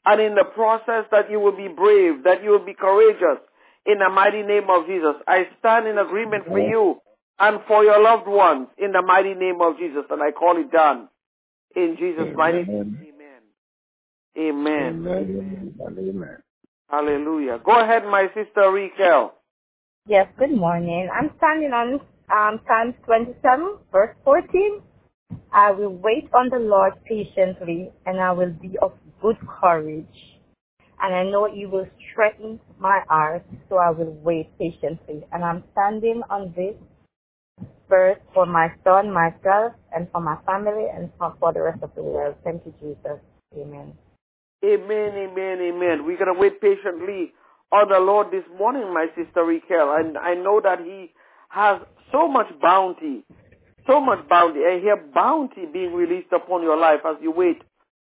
And 0.06 0.20
in 0.20 0.34
the 0.34 0.44
process 0.44 1.06
that 1.10 1.30
you 1.30 1.40
will 1.40 1.56
be 1.56 1.68
brave, 1.68 2.24
that 2.24 2.42
you 2.42 2.50
will 2.50 2.64
be 2.64 2.74
courageous. 2.74 3.40
In 3.86 3.98
the 3.98 4.08
mighty 4.08 4.42
name 4.42 4.70
of 4.70 4.86
Jesus. 4.86 5.16
I 5.28 5.46
stand 5.58 5.86
in 5.86 5.98
agreement 5.98 6.46
for 6.46 6.58
you 6.58 7.00
and 7.38 7.60
for 7.68 7.84
your 7.84 8.02
loved 8.02 8.26
ones 8.26 8.68
in 8.78 8.92
the 8.92 9.02
mighty 9.02 9.34
name 9.34 9.60
of 9.60 9.76
Jesus. 9.78 10.04
And 10.10 10.22
I 10.22 10.30
call 10.30 10.58
it 10.58 10.70
done. 10.70 11.08
In 11.76 11.96
Jesus' 11.98 12.34
mighty 12.36 12.64
name. 12.64 12.96
Amen. 14.38 15.06
Amen. 15.06 15.74
Amen. 15.80 16.38
Hallelujah. 16.88 17.60
Go 17.64 17.72
ahead, 17.80 18.04
my 18.04 18.28
sister 18.34 18.70
Raquel. 18.70 19.34
Yes, 20.06 20.28
good 20.38 20.52
morning. 20.52 21.08
I'm 21.12 21.30
standing 21.38 21.72
on 21.72 22.00
um, 22.30 22.60
Psalms 22.66 22.94
27, 23.06 23.78
verse 23.90 24.14
14. 24.24 24.82
I 25.54 25.72
will 25.72 25.90
wait 25.94 26.28
on 26.34 26.50
the 26.50 26.58
Lord 26.60 26.94
patiently, 27.06 27.92
and 28.06 28.20
I 28.20 28.32
will 28.32 28.52
be 28.62 28.78
of 28.82 28.92
good 29.22 29.38
courage. 29.62 30.06
And 31.02 31.14
I 31.14 31.24
know 31.24 31.48
He 31.52 31.66
will 31.66 31.88
strengthen 32.12 32.60
my 32.78 33.02
heart, 33.08 33.44
so 33.68 33.76
I 33.78 33.90
will 33.90 34.12
wait 34.24 34.50
patiently. 34.58 35.24
And 35.32 35.44
I'm 35.44 35.64
standing 35.72 36.22
on 36.30 36.54
this 36.56 36.76
verse 37.88 38.18
for 38.34 38.46
my 38.46 38.68
son, 38.84 39.12
myself, 39.12 39.74
and 39.94 40.08
for 40.12 40.20
my 40.20 40.36
family, 40.46 40.86
and 40.94 41.10
for 41.18 41.52
the 41.52 41.62
rest 41.62 41.82
of 41.82 41.94
the 41.96 42.02
world. 42.02 42.36
Thank 42.44 42.62
you, 42.66 42.74
Jesus. 42.80 43.20
Amen. 43.58 43.94
Amen, 44.64 45.12
amen, 45.14 45.60
amen. 45.60 46.06
We're 46.06 46.18
going 46.18 46.34
to 46.34 46.40
wait 46.40 46.60
patiently 46.60 47.32
on 47.72 47.90
the 47.90 48.00
Lord 48.00 48.28
this 48.32 48.44
morning, 48.58 48.92
my 48.92 49.06
sister 49.16 49.44
Raquel. 49.44 49.96
And 49.96 50.18
I 50.18 50.34
know 50.34 50.60
that 50.62 50.80
He 50.80 51.12
has 51.50 51.80
so 52.12 52.28
much 52.28 52.48
bounty 52.62 53.24
so 53.86 54.00
much 54.00 54.28
bounty. 54.28 54.60
I 54.60 54.80
hear 54.80 54.96
bounty 55.14 55.66
being 55.72 55.94
released 55.94 56.32
upon 56.32 56.62
your 56.62 56.76
life 56.76 57.00
as 57.06 57.16
you 57.22 57.30
wait 57.30 57.62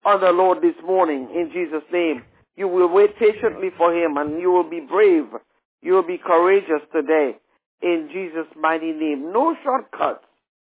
on 0.04 0.20
the 0.20 0.30
Lord 0.30 0.58
this 0.62 0.76
morning 0.84 1.28
in 1.34 1.50
Jesus' 1.52 1.86
name. 1.92 2.22
You 2.56 2.68
will 2.68 2.88
wait 2.88 3.18
patiently 3.18 3.70
for 3.76 3.92
him 3.94 4.16
and 4.16 4.40
you 4.40 4.50
will 4.50 4.68
be 4.68 4.80
brave. 4.80 5.26
You 5.82 5.94
will 5.94 6.06
be 6.06 6.18
courageous 6.18 6.82
today 6.92 7.36
in 7.82 8.08
Jesus' 8.12 8.50
mighty 8.58 8.92
name. 8.92 9.32
No 9.32 9.54
shortcuts. 9.62 10.24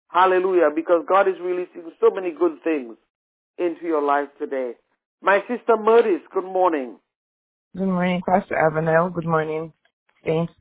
Hallelujah. 0.08 0.70
Because 0.74 1.04
God 1.08 1.28
is 1.28 1.34
releasing 1.40 1.90
so 2.00 2.10
many 2.10 2.30
good 2.30 2.62
things 2.62 2.96
into 3.58 3.84
your 3.84 4.02
life 4.02 4.28
today. 4.38 4.72
My 5.20 5.40
sister 5.48 5.76
Murdis, 5.78 6.20
good 6.32 6.44
morning. 6.44 6.96
Good 7.76 7.86
morning, 7.86 8.22
Pastor 8.26 8.54
Avenel. 8.54 9.12
Good 9.14 9.26
morning, 9.26 9.72
Saints. 10.24 10.52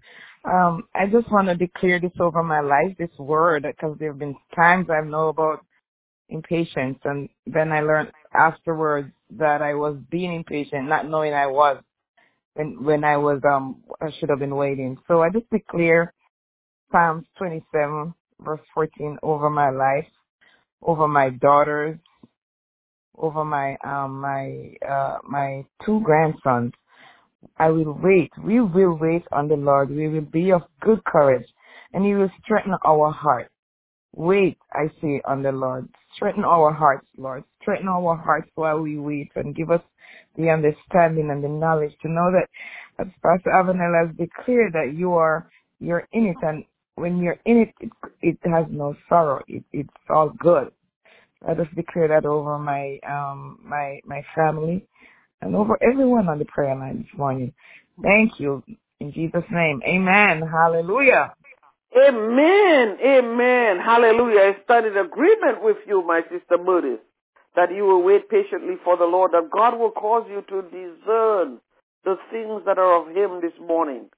Um, 0.46 0.84
I 0.96 1.06
just 1.08 1.32
want 1.32 1.48
to 1.50 1.56
declare 1.56 2.00
this 2.00 2.12
over 2.20 2.44
my 2.44 2.62
life, 2.62 2.98
this 2.98 3.12
word, 3.20 3.64
because 3.64 3.98
there 4.00 4.12
have 4.12 4.20
been 4.20 4.36
times 4.56 4.88
I 4.90 5.02
know 5.02 5.30
about 5.30 5.66
impatience, 6.30 7.00
and 7.04 7.30
then 7.46 7.72
I 7.72 7.82
learned 7.82 8.12
afterwards 8.34 9.12
that 9.38 9.62
I 9.62 9.76
was 9.76 9.98
being 10.10 10.34
impatient, 10.34 10.88
not 10.90 11.08
knowing 11.10 11.34
I 11.34 11.48
was 11.48 11.84
when 12.56 12.84
when 12.84 13.04
I 13.04 13.18
was 13.18 13.42
um 13.50 13.84
I 14.02 14.12
should 14.20 14.30
have 14.30 14.40
been 14.40 14.56
waiting. 14.56 14.98
So 15.08 15.22
I 15.22 15.30
just 15.30 15.50
declare 15.52 16.14
Psalms 16.92 17.26
27 17.38 18.14
verse 18.42 18.62
14 18.74 19.20
over 19.24 19.50
my 19.50 19.70
life, 19.70 20.08
over 20.82 21.08
my 21.08 21.30
daughters, 21.30 21.98
over 23.18 23.46
my 23.46 23.78
um 23.84 24.20
my 24.22 24.74
uh 24.88 25.20
my 25.28 25.66
two 25.86 26.02
grandsons 26.02 26.74
I 27.58 27.70
will 27.70 27.98
wait. 28.02 28.32
We 28.44 28.62
will 28.62 28.98
wait 28.98 29.24
on 29.32 29.48
the 29.48 29.56
Lord. 29.56 29.90
We 29.90 30.08
will 30.08 30.22
be 30.22 30.52
of 30.52 30.64
good 30.82 31.04
courage, 31.06 31.48
and 31.94 32.06
He 32.06 32.16
will 32.16 32.32
strengthen 32.44 32.76
our 32.86 33.12
heart. 33.12 33.50
Wait, 34.16 34.58
I 34.74 34.90
say, 35.02 35.22
on 35.26 35.44
the 35.44 35.52
Lord. 35.52 35.90
Strengthen 36.16 36.46
our 36.46 36.74
hearts, 36.74 37.08
Lord. 37.18 37.44
Strengthen 37.62 37.90
our 37.90 38.16
hearts 38.18 38.50
while 38.56 38.82
we 38.82 38.98
wait, 39.00 39.32
and 39.36 39.56
give 39.56 39.72
us 39.72 39.82
the 40.38 40.50
understanding 40.50 41.30
and 41.32 41.44
the 41.44 41.50
knowledge 41.50 41.94
to 42.02 42.10
know 42.10 42.32
that, 42.32 42.50
as 43.00 43.08
Pastor 43.24 43.52
Avenel 43.52 44.08
has 44.08 44.16
declared, 44.18 44.74
that 44.74 44.94
you 44.96 45.14
are 45.14 45.50
you're 45.80 46.08
in 46.14 46.28
it, 46.28 46.38
and 46.44 46.66
when 46.96 47.20
you're 47.20 47.40
in 47.46 47.58
it, 47.58 47.74
it, 47.82 47.92
it 48.22 48.40
has 48.46 48.66
no 48.70 48.96
sorrow. 49.10 49.44
It, 49.48 49.64
it's 49.74 49.90
all 50.10 50.32
good. 50.40 50.72
I 51.48 51.54
just 51.56 51.74
declare 51.76 52.10
that 52.10 52.26
over 52.26 52.60
my 52.60 53.00
um 53.08 53.60
my 53.64 54.00
my 54.06 54.24
family 54.36 54.86
and 55.42 55.56
over 55.56 55.78
everyone 55.82 56.30
on 56.30 56.40
the 56.40 56.46
prayer 56.46 56.76
line 56.76 57.00
this 57.00 57.18
morning. 57.18 57.54
Thank 58.02 58.40
you. 58.40 58.64
In 59.00 59.12
Jesus' 59.14 59.44
name. 59.52 59.82
Amen. 59.86 60.42
Hallelujah. 60.48 61.34
Amen. 61.96 62.98
Amen. 63.04 63.80
Hallelujah. 63.84 64.40
I 64.40 64.64
stand 64.64 64.86
in 64.88 64.98
agreement 64.98 65.64
with 65.64 65.78
you, 65.88 66.04
my 66.06 66.22
sister 66.24 66.58
Moody, 66.64 66.98
that 67.56 67.74
you 67.76 67.84
will 67.84 68.04
wait 68.04 68.30
patiently 68.30 68.76
for 68.84 68.98
the 68.98 69.06
Lord, 69.06 69.32
that 69.32 69.50
God 69.52 69.78
will 69.78 69.92
cause 69.92 70.26
you 70.30 70.44
to 70.50 70.62
discern 70.64 71.60
the 72.06 72.18
things 72.32 72.64
that 72.66 72.78
are 72.78 73.02
of 73.02 73.16
Him 73.16 73.42
this 73.42 73.58
morning. 73.60 74.10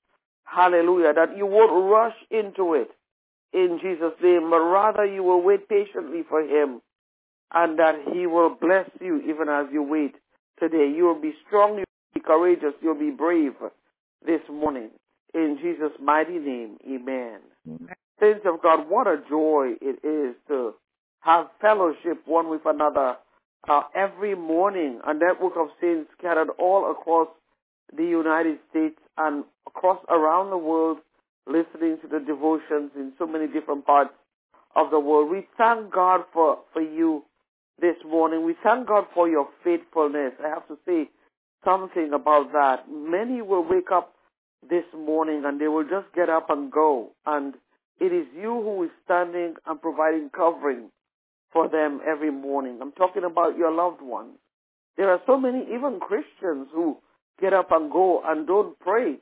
Hallelujah. 0.46 1.14
That 1.14 1.38
you 1.38 1.46
won't 1.46 1.92
rush 1.92 2.16
into 2.32 2.76
it 2.76 2.90
in 3.54 3.80
Jesus' 3.82 4.14
name, 4.22 4.50
but 4.50 4.60
rather 4.60 5.06
you 5.06 5.24
will 5.24 5.42
wait 5.42 5.70
patiently 5.70 6.24
for 6.30 6.42
Him 6.42 6.82
and 7.54 7.80
that 7.80 7.96
He 8.14 8.28
will 8.28 8.56
bless 8.60 8.90
you 9.02 9.22
even 9.22 9.50
as 9.50 9.68
you 9.72 9.84
wait 9.84 10.16
today. 10.60 10.92
You 10.96 11.06
will 11.06 11.22
be 11.22 11.34
strong, 11.48 11.76
you'll 11.78 11.86
be 12.14 12.20
courageous, 12.20 12.74
you'll 12.82 13.00
be 13.00 13.12
brave 13.12 13.54
this 14.26 14.42
morning. 14.52 14.90
In 15.34 15.58
Jesus' 15.62 15.98
mighty 16.02 16.40
name, 16.40 16.78
amen. 16.88 17.40
Amen. 17.68 17.96
Saints 18.20 18.46
of 18.46 18.62
God, 18.62 18.90
what 18.90 19.08
a 19.08 19.18
joy 19.30 19.74
it 19.82 20.00
is 20.06 20.36
to 20.48 20.74
have 21.22 21.48
fellowship 21.60 22.22
one 22.26 22.50
with 22.50 22.62
another 22.66 23.16
uh, 23.68 23.82
every 23.96 24.36
morning. 24.36 25.00
A 25.06 25.14
network 25.14 25.54
of 25.58 25.70
saints 25.82 26.10
scattered 26.18 26.50
all 26.60 26.92
across 26.92 27.28
the 27.96 28.04
United 28.04 28.60
States 28.70 29.00
and 29.18 29.44
across 29.68 30.00
around 30.10 30.50
the 30.50 30.58
world 30.58 31.00
listening 31.48 31.98
to 32.02 32.08
the 32.08 32.20
devotions 32.20 32.92
in 32.96 33.14
so 33.18 33.26
many 33.26 33.48
different 33.48 33.86
parts 33.86 34.14
of 34.76 34.92
the 34.92 35.00
world. 35.00 35.30
We 35.30 35.48
thank 35.58 35.92
God 35.92 36.22
for, 36.32 36.60
for 36.72 36.82
you 36.82 37.24
this 37.80 37.96
morning. 38.06 38.46
We 38.46 38.56
thank 38.64 38.88
God 38.88 39.06
for 39.14 39.28
your 39.28 39.48
faithfulness. 39.64 40.34
I 40.44 40.50
have 40.50 40.68
to 40.68 40.78
say 40.86 41.10
something 41.66 42.12
about 42.14 42.52
that. 42.54 42.86
Many 42.90 43.42
will 43.42 43.68
wake 43.68 43.92
up 43.94 44.14
this 44.70 44.86
morning 44.96 45.44
and 45.46 45.60
they 45.60 45.68
will 45.68 45.84
just 45.84 46.14
get 46.16 46.30
up 46.30 46.50
and 46.50 46.72
go. 46.72 47.12
And 47.26 47.56
it 48.00 48.12
is 48.14 48.28
you 48.36 48.62
who 48.62 48.84
is 48.84 48.92
standing 49.06 49.56
and 49.66 49.82
providing 49.82 50.30
covering 50.36 50.90
for 51.52 51.70
them 51.70 52.02
every 52.06 52.32
morning. 52.32 52.80
I'm 52.82 52.92
talking 52.92 53.24
about 53.24 53.58
your 53.58 53.72
loved 53.72 54.02
ones. 54.02 54.38
There 54.98 55.10
are 55.10 55.22
so 55.26 55.38
many, 55.40 55.64
even 55.74 56.00
Christians, 56.00 56.68
who 56.74 56.98
get 57.40 57.54
up 57.54 57.72
and 57.72 57.92
go 57.92 58.22
and 58.26 58.46
don't 58.46 58.78
pray 58.80 59.18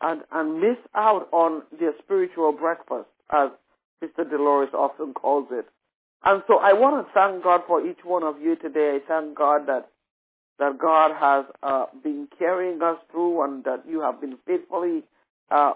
and, 0.00 0.22
and 0.32 0.60
miss 0.60 0.78
out 0.94 1.28
on 1.32 1.62
their 1.78 1.92
spiritual 2.02 2.52
breakfast, 2.52 3.08
as 3.32 3.50
Mr. 4.02 4.28
Dolores 4.28 4.70
often 4.74 5.14
calls 5.14 5.48
it. 5.50 5.66
And 6.24 6.42
so 6.48 6.58
I 6.58 6.72
want 6.74 7.06
to 7.06 7.12
thank 7.14 7.44
God 7.44 7.62
for 7.66 7.86
each 7.86 8.00
one 8.04 8.24
of 8.24 8.40
you 8.40 8.56
today. 8.56 8.98
I 8.98 9.08
thank 9.08 9.36
God 9.36 9.66
that 9.68 9.88
that 10.58 10.78
God 10.78 11.12
has 11.18 11.46
uh, 11.62 11.86
been 12.04 12.28
carrying 12.38 12.80
us 12.82 12.98
through 13.10 13.44
and 13.44 13.64
that 13.64 13.84
you 13.88 14.00
have 14.02 14.20
been 14.20 14.38
faithfully 14.46 15.02
uh, 15.50 15.74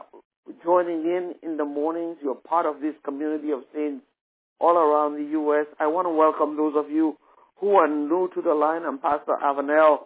joining 0.64 1.02
in 1.04 1.34
in 1.42 1.56
the 1.56 1.64
mornings. 1.64 2.18
You're 2.22 2.36
part 2.36 2.66
of 2.66 2.80
this 2.80 2.94
community 3.04 3.50
of 3.52 3.60
saints 3.74 4.04
all 4.60 4.76
around 4.76 5.14
the 5.14 5.30
U.S. 5.32 5.66
I 5.80 5.86
want 5.88 6.06
to 6.06 6.10
welcome 6.12 6.56
those 6.56 6.74
of 6.76 6.90
you 6.90 7.16
who 7.58 7.74
are 7.76 7.88
new 7.88 8.30
to 8.34 8.42
the 8.42 8.54
line. 8.54 8.82
I'm 8.86 8.98
Pastor 8.98 9.36
Avenel. 9.42 10.00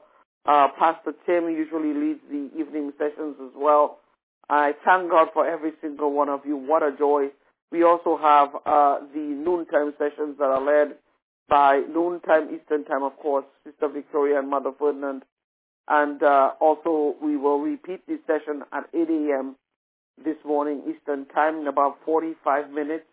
Uh, 0.47 0.69
Pastor 0.79 1.13
Tim 1.27 1.51
usually 1.51 1.95
leads 1.95 2.21
the 2.31 2.51
evening 2.59 2.93
sessions 2.99 3.37
as 3.43 3.53
well. 3.57 3.99
I 4.49 4.73
thank 4.85 5.11
God 5.11 5.29
for 5.35 5.47
every 5.47 5.73
single 5.83 6.13
one 6.13 6.29
of 6.31 6.41
you. 6.47 6.57
What 6.57 6.83
a 6.83 6.93
joy. 6.99 7.27
We 7.73 7.85
also 7.85 8.19
have 8.19 8.51
uh, 8.67 8.99
the 9.15 9.21
noontime 9.21 9.95
sessions 9.99 10.37
that 10.39 10.45
are 10.45 10.61
led 10.61 10.97
by 11.49 11.81
noontime 11.91 12.55
Eastern 12.55 12.85
time, 12.85 13.03
of 13.03 13.17
course, 13.17 13.47
Sister 13.65 13.89
Victoria 13.89 14.39
and 14.39 14.51
Mother 14.51 14.73
Ferdinand. 14.79 15.23
And 15.89 16.23
uh, 16.23 16.51
also 16.61 17.17
we 17.23 17.39
will 17.39 17.61
repeat 17.61 18.07
this 18.07 18.21
session 18.27 18.63
at 18.73 18.85
8 18.93 19.09
a.m. 19.09 19.57
this 20.23 20.37
morning 20.45 20.83
Eastern 20.87 21.25
time 21.27 21.61
in 21.61 21.67
about 21.67 21.97
45 22.05 22.71
minutes. 22.71 23.05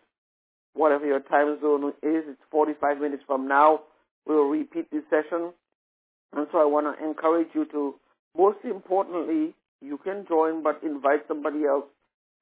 Whatever 0.74 1.06
your 1.06 1.20
time 1.20 1.58
zone 1.62 1.88
is, 2.02 2.24
it's 2.28 2.42
45 2.50 2.98
minutes 3.00 3.22
from 3.26 3.48
now. 3.48 3.80
We 4.26 4.34
will 4.34 4.50
repeat 4.50 4.90
this 4.90 5.04
session. 5.08 5.52
And 6.36 6.46
so 6.52 6.58
I 6.58 6.66
want 6.66 6.86
to 6.86 7.04
encourage 7.04 7.48
you 7.54 7.64
to, 7.72 7.94
most 8.36 8.58
importantly, 8.62 9.54
you 9.80 9.96
can 9.98 10.26
join, 10.28 10.62
but 10.62 10.80
invite 10.84 11.26
somebody 11.26 11.64
else 11.64 11.86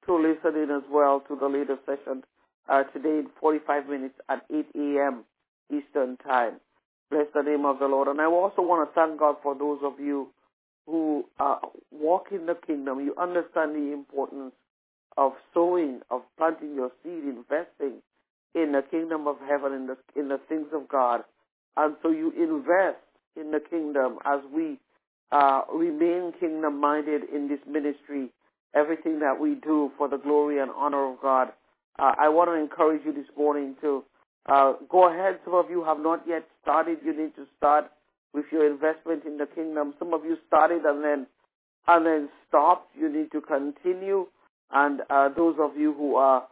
to 0.06 0.16
listen 0.16 0.60
in 0.60 0.70
as 0.70 0.82
well 0.90 1.22
to 1.28 1.36
the 1.36 1.46
later 1.46 1.78
session 1.86 2.22
uh, 2.68 2.84
today 2.84 3.20
in 3.20 3.28
45 3.40 3.88
minutes 3.88 4.14
at 4.28 4.44
8 4.50 4.66
a.m. 4.76 5.24
Eastern 5.70 6.16
Time. 6.18 6.60
Bless 7.10 7.26
the 7.34 7.42
name 7.42 7.64
of 7.64 7.78
the 7.78 7.86
Lord. 7.86 8.08
And 8.08 8.20
I 8.20 8.26
also 8.26 8.62
want 8.62 8.88
to 8.88 8.94
thank 8.94 9.18
God 9.18 9.36
for 9.42 9.54
those 9.54 9.78
of 9.82 9.98
you 9.98 10.28
who 10.86 11.24
uh, 11.40 11.56
walk 11.90 12.28
in 12.30 12.46
the 12.46 12.54
kingdom. 12.66 13.00
You 13.00 13.14
understand 13.18 13.74
the 13.74 13.92
importance 13.92 14.52
of 15.16 15.32
sowing, 15.54 16.00
of 16.10 16.22
planting 16.36 16.74
your 16.74 16.90
seed, 17.02 17.24
investing 17.24 18.02
in 18.54 18.72
the 18.72 18.82
kingdom 18.90 19.26
of 19.26 19.36
heaven, 19.48 19.72
in 19.72 19.86
the, 19.86 19.96
in 20.18 20.28
the 20.28 20.38
things 20.48 20.68
of 20.72 20.88
God. 20.88 21.22
And 21.76 21.96
so 22.02 22.10
you 22.10 22.30
invest 22.32 22.98
in 23.36 23.50
the 23.50 23.60
kingdom 23.60 24.18
as 24.24 24.40
we 24.54 24.78
uh, 25.30 25.62
remain 25.72 26.32
kingdom 26.38 26.80
minded 26.80 27.22
in 27.34 27.48
this 27.48 27.60
ministry, 27.66 28.30
everything 28.74 29.20
that 29.20 29.38
we 29.40 29.54
do 29.56 29.90
for 29.96 30.08
the 30.08 30.18
glory 30.18 30.60
and 30.60 30.70
honor 30.70 31.12
of 31.12 31.20
God. 31.20 31.48
Uh, 31.98 32.12
I 32.18 32.28
want 32.28 32.50
to 32.50 32.54
encourage 32.54 33.02
you 33.04 33.12
this 33.12 33.30
morning 33.36 33.76
to 33.80 34.04
uh, 34.46 34.74
go 34.88 35.08
ahead. 35.12 35.40
Some 35.44 35.54
of 35.54 35.70
you 35.70 35.84
have 35.84 35.98
not 35.98 36.22
yet 36.26 36.44
started. 36.62 36.98
You 37.04 37.16
need 37.16 37.34
to 37.36 37.46
start 37.56 37.90
with 38.32 38.46
your 38.52 38.70
investment 38.70 39.24
in 39.24 39.38
the 39.38 39.46
kingdom. 39.46 39.94
Some 39.98 40.14
of 40.14 40.24
you 40.24 40.36
started 40.46 40.82
and 40.84 41.02
then 41.02 41.26
and 41.86 42.06
then 42.06 42.28
stopped. 42.46 42.94
You 42.96 43.10
need 43.10 43.32
to 43.32 43.40
continue. 43.40 44.26
And 44.70 45.00
uh, 45.10 45.30
those 45.36 45.56
of 45.58 45.76
you 45.76 45.94
who 45.94 46.16
are 46.16 46.46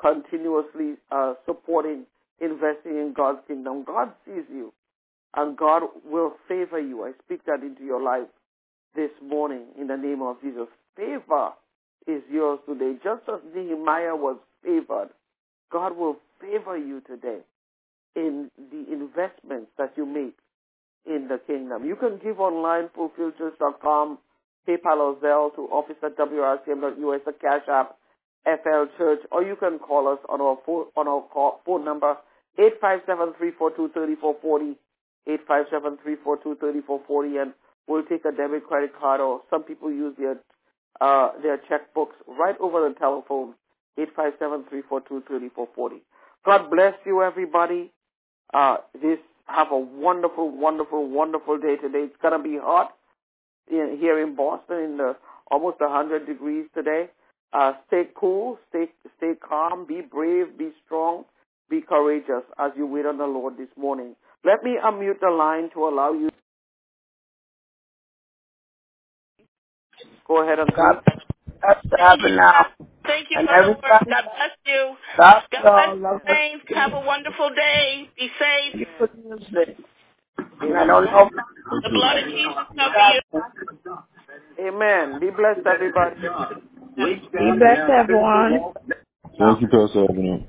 continuously 0.00 0.94
uh, 1.10 1.34
supporting, 1.46 2.04
investing 2.40 2.92
in 2.92 3.14
God's 3.16 3.38
kingdom, 3.46 3.84
God 3.84 4.12
sees 4.24 4.44
you, 4.50 4.72
and 5.34 5.56
God 5.56 5.82
will 6.04 6.34
favor 6.48 6.80
you. 6.80 7.04
I 7.04 7.12
speak 7.24 7.44
that 7.46 7.62
into 7.62 7.84
your 7.84 8.02
life 8.02 8.28
this 8.94 9.10
morning 9.22 9.66
in 9.80 9.86
the 9.86 9.96
name 9.96 10.22
of 10.22 10.40
Jesus. 10.42 10.66
Favor 10.96 11.50
is 12.06 12.22
yours 12.30 12.60
today, 12.66 12.94
just 13.02 13.22
as 13.28 13.40
Nehemiah 13.54 14.16
was 14.16 14.38
favored. 14.64 15.10
God 15.70 15.96
will 15.96 16.16
favor 16.40 16.76
you 16.76 17.00
today 17.06 17.38
in 18.14 18.50
the 18.56 18.92
investments 18.92 19.70
that 19.78 19.92
you 19.96 20.06
make 20.06 20.36
in 21.06 21.28
the 21.28 21.38
kingdom. 21.46 21.84
You 21.84 21.96
can 21.96 22.18
give 22.22 22.40
online, 22.40 22.88
fulfilledchurch.com, 22.96 24.18
PayPal 24.68 24.98
or 24.98 25.16
Zelle 25.16 25.54
to 25.54 25.62
office 25.62 25.96
at 26.02 26.16
wrcm.us, 26.16 27.20
the 27.24 27.32
Cash 27.32 27.68
App, 27.68 27.96
FL 28.44 28.86
Church, 28.96 29.20
or 29.30 29.42
you 29.42 29.56
can 29.56 29.78
call 29.78 30.08
us 30.08 30.18
on 30.28 30.40
our 30.40 30.56
phone, 30.64 30.86
on 30.96 31.06
our 31.08 31.22
call, 31.22 31.60
phone 31.66 31.84
number, 31.84 32.16
857-342-3440, 32.58 34.76
857-342-3440, 35.28 37.42
and 37.42 37.52
we'll 37.86 38.04
take 38.04 38.24
a 38.24 38.32
debit 38.32 38.66
credit 38.66 38.92
card, 38.98 39.20
or 39.20 39.42
some 39.50 39.64
people 39.64 39.90
use 39.90 40.14
their, 40.18 40.38
uh, 41.00 41.30
their 41.42 41.58
checkbooks 41.58 42.14
right 42.26 42.56
over 42.60 42.88
the 42.88 42.94
telephone, 42.94 43.54
857-342-3440. 43.98 46.00
God 46.44 46.70
bless 46.70 46.94
you, 47.04 47.22
everybody. 47.22 47.90
Uh, 48.52 48.76
this 48.94 49.18
have 49.46 49.68
a 49.72 49.78
wonderful, 49.78 50.50
wonderful, 50.50 51.08
wonderful 51.08 51.58
day 51.58 51.76
today. 51.76 52.04
It's 52.04 52.16
gonna 52.22 52.42
be 52.42 52.58
hot 52.60 52.94
in, 53.70 53.96
here 54.00 54.22
in 54.22 54.36
Boston, 54.36 54.78
in 54.78 54.96
the 54.96 55.16
almost 55.50 55.80
100 55.80 56.26
degrees 56.26 56.66
today. 56.74 57.08
Uh, 57.52 57.72
stay 57.86 58.08
cool, 58.14 58.58
stay 58.68 58.86
stay 59.16 59.32
calm, 59.40 59.86
be 59.86 60.00
brave, 60.00 60.58
be 60.58 60.70
strong, 60.84 61.24
be 61.70 61.80
courageous 61.80 62.42
as 62.58 62.72
you 62.76 62.86
wait 62.86 63.06
on 63.06 63.18
the 63.18 63.26
Lord 63.26 63.56
this 63.56 63.68
morning. 63.76 64.14
Let 64.44 64.62
me 64.62 64.76
unmute 64.82 65.20
the 65.20 65.30
line 65.30 65.70
to 65.74 65.88
allow 65.88 66.12
you. 66.12 66.30
Go 70.28 70.42
ahead 70.42 70.58
and 70.58 70.74
God, 70.74 71.02
that's 71.62 71.86
happening 71.98 72.36
now. 72.36 72.66
Thank 73.06 73.28
you 73.30 73.38
And 73.38 73.48
for 73.48 73.54
the 73.54 73.60
every 73.60 73.74
word. 73.74 73.82
God 73.82 74.04
bless 74.06 74.56
you. 74.66 74.96
God 75.16 75.42
God 75.52 75.62
bless 75.62 75.62
bless 75.62 76.02
love 76.02 76.20
you, 76.26 76.34
saints. 76.34 76.64
Have 76.74 76.92
a 76.92 77.00
wonderful 77.06 77.50
day. 77.50 78.10
Be 78.18 78.28
safe. 78.38 78.74
you 78.80 78.86
for 78.98 79.10
music. 79.16 79.76
And 80.60 80.76
I 80.76 80.86
don't 80.86 81.04
know. 81.04 81.30
The 81.82 81.90
blood 81.90 82.18
of 82.18 82.24
Jesus 82.24 82.54
cover 82.76 83.12
you. 83.14 84.68
Amen. 84.68 85.20
Be 85.20 85.30
blessed, 85.30 85.66
everybody. 85.66 86.16
Be 86.96 87.20
blessed, 87.32 87.90
everyone. 87.90 88.72
Thank 89.38 89.60
you, 89.60 89.68
Pastor 89.68 90.06
Avenel. 90.08 90.44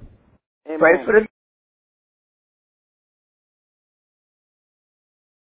Pray 0.80 1.06
for 1.06 1.14
the 1.14 1.27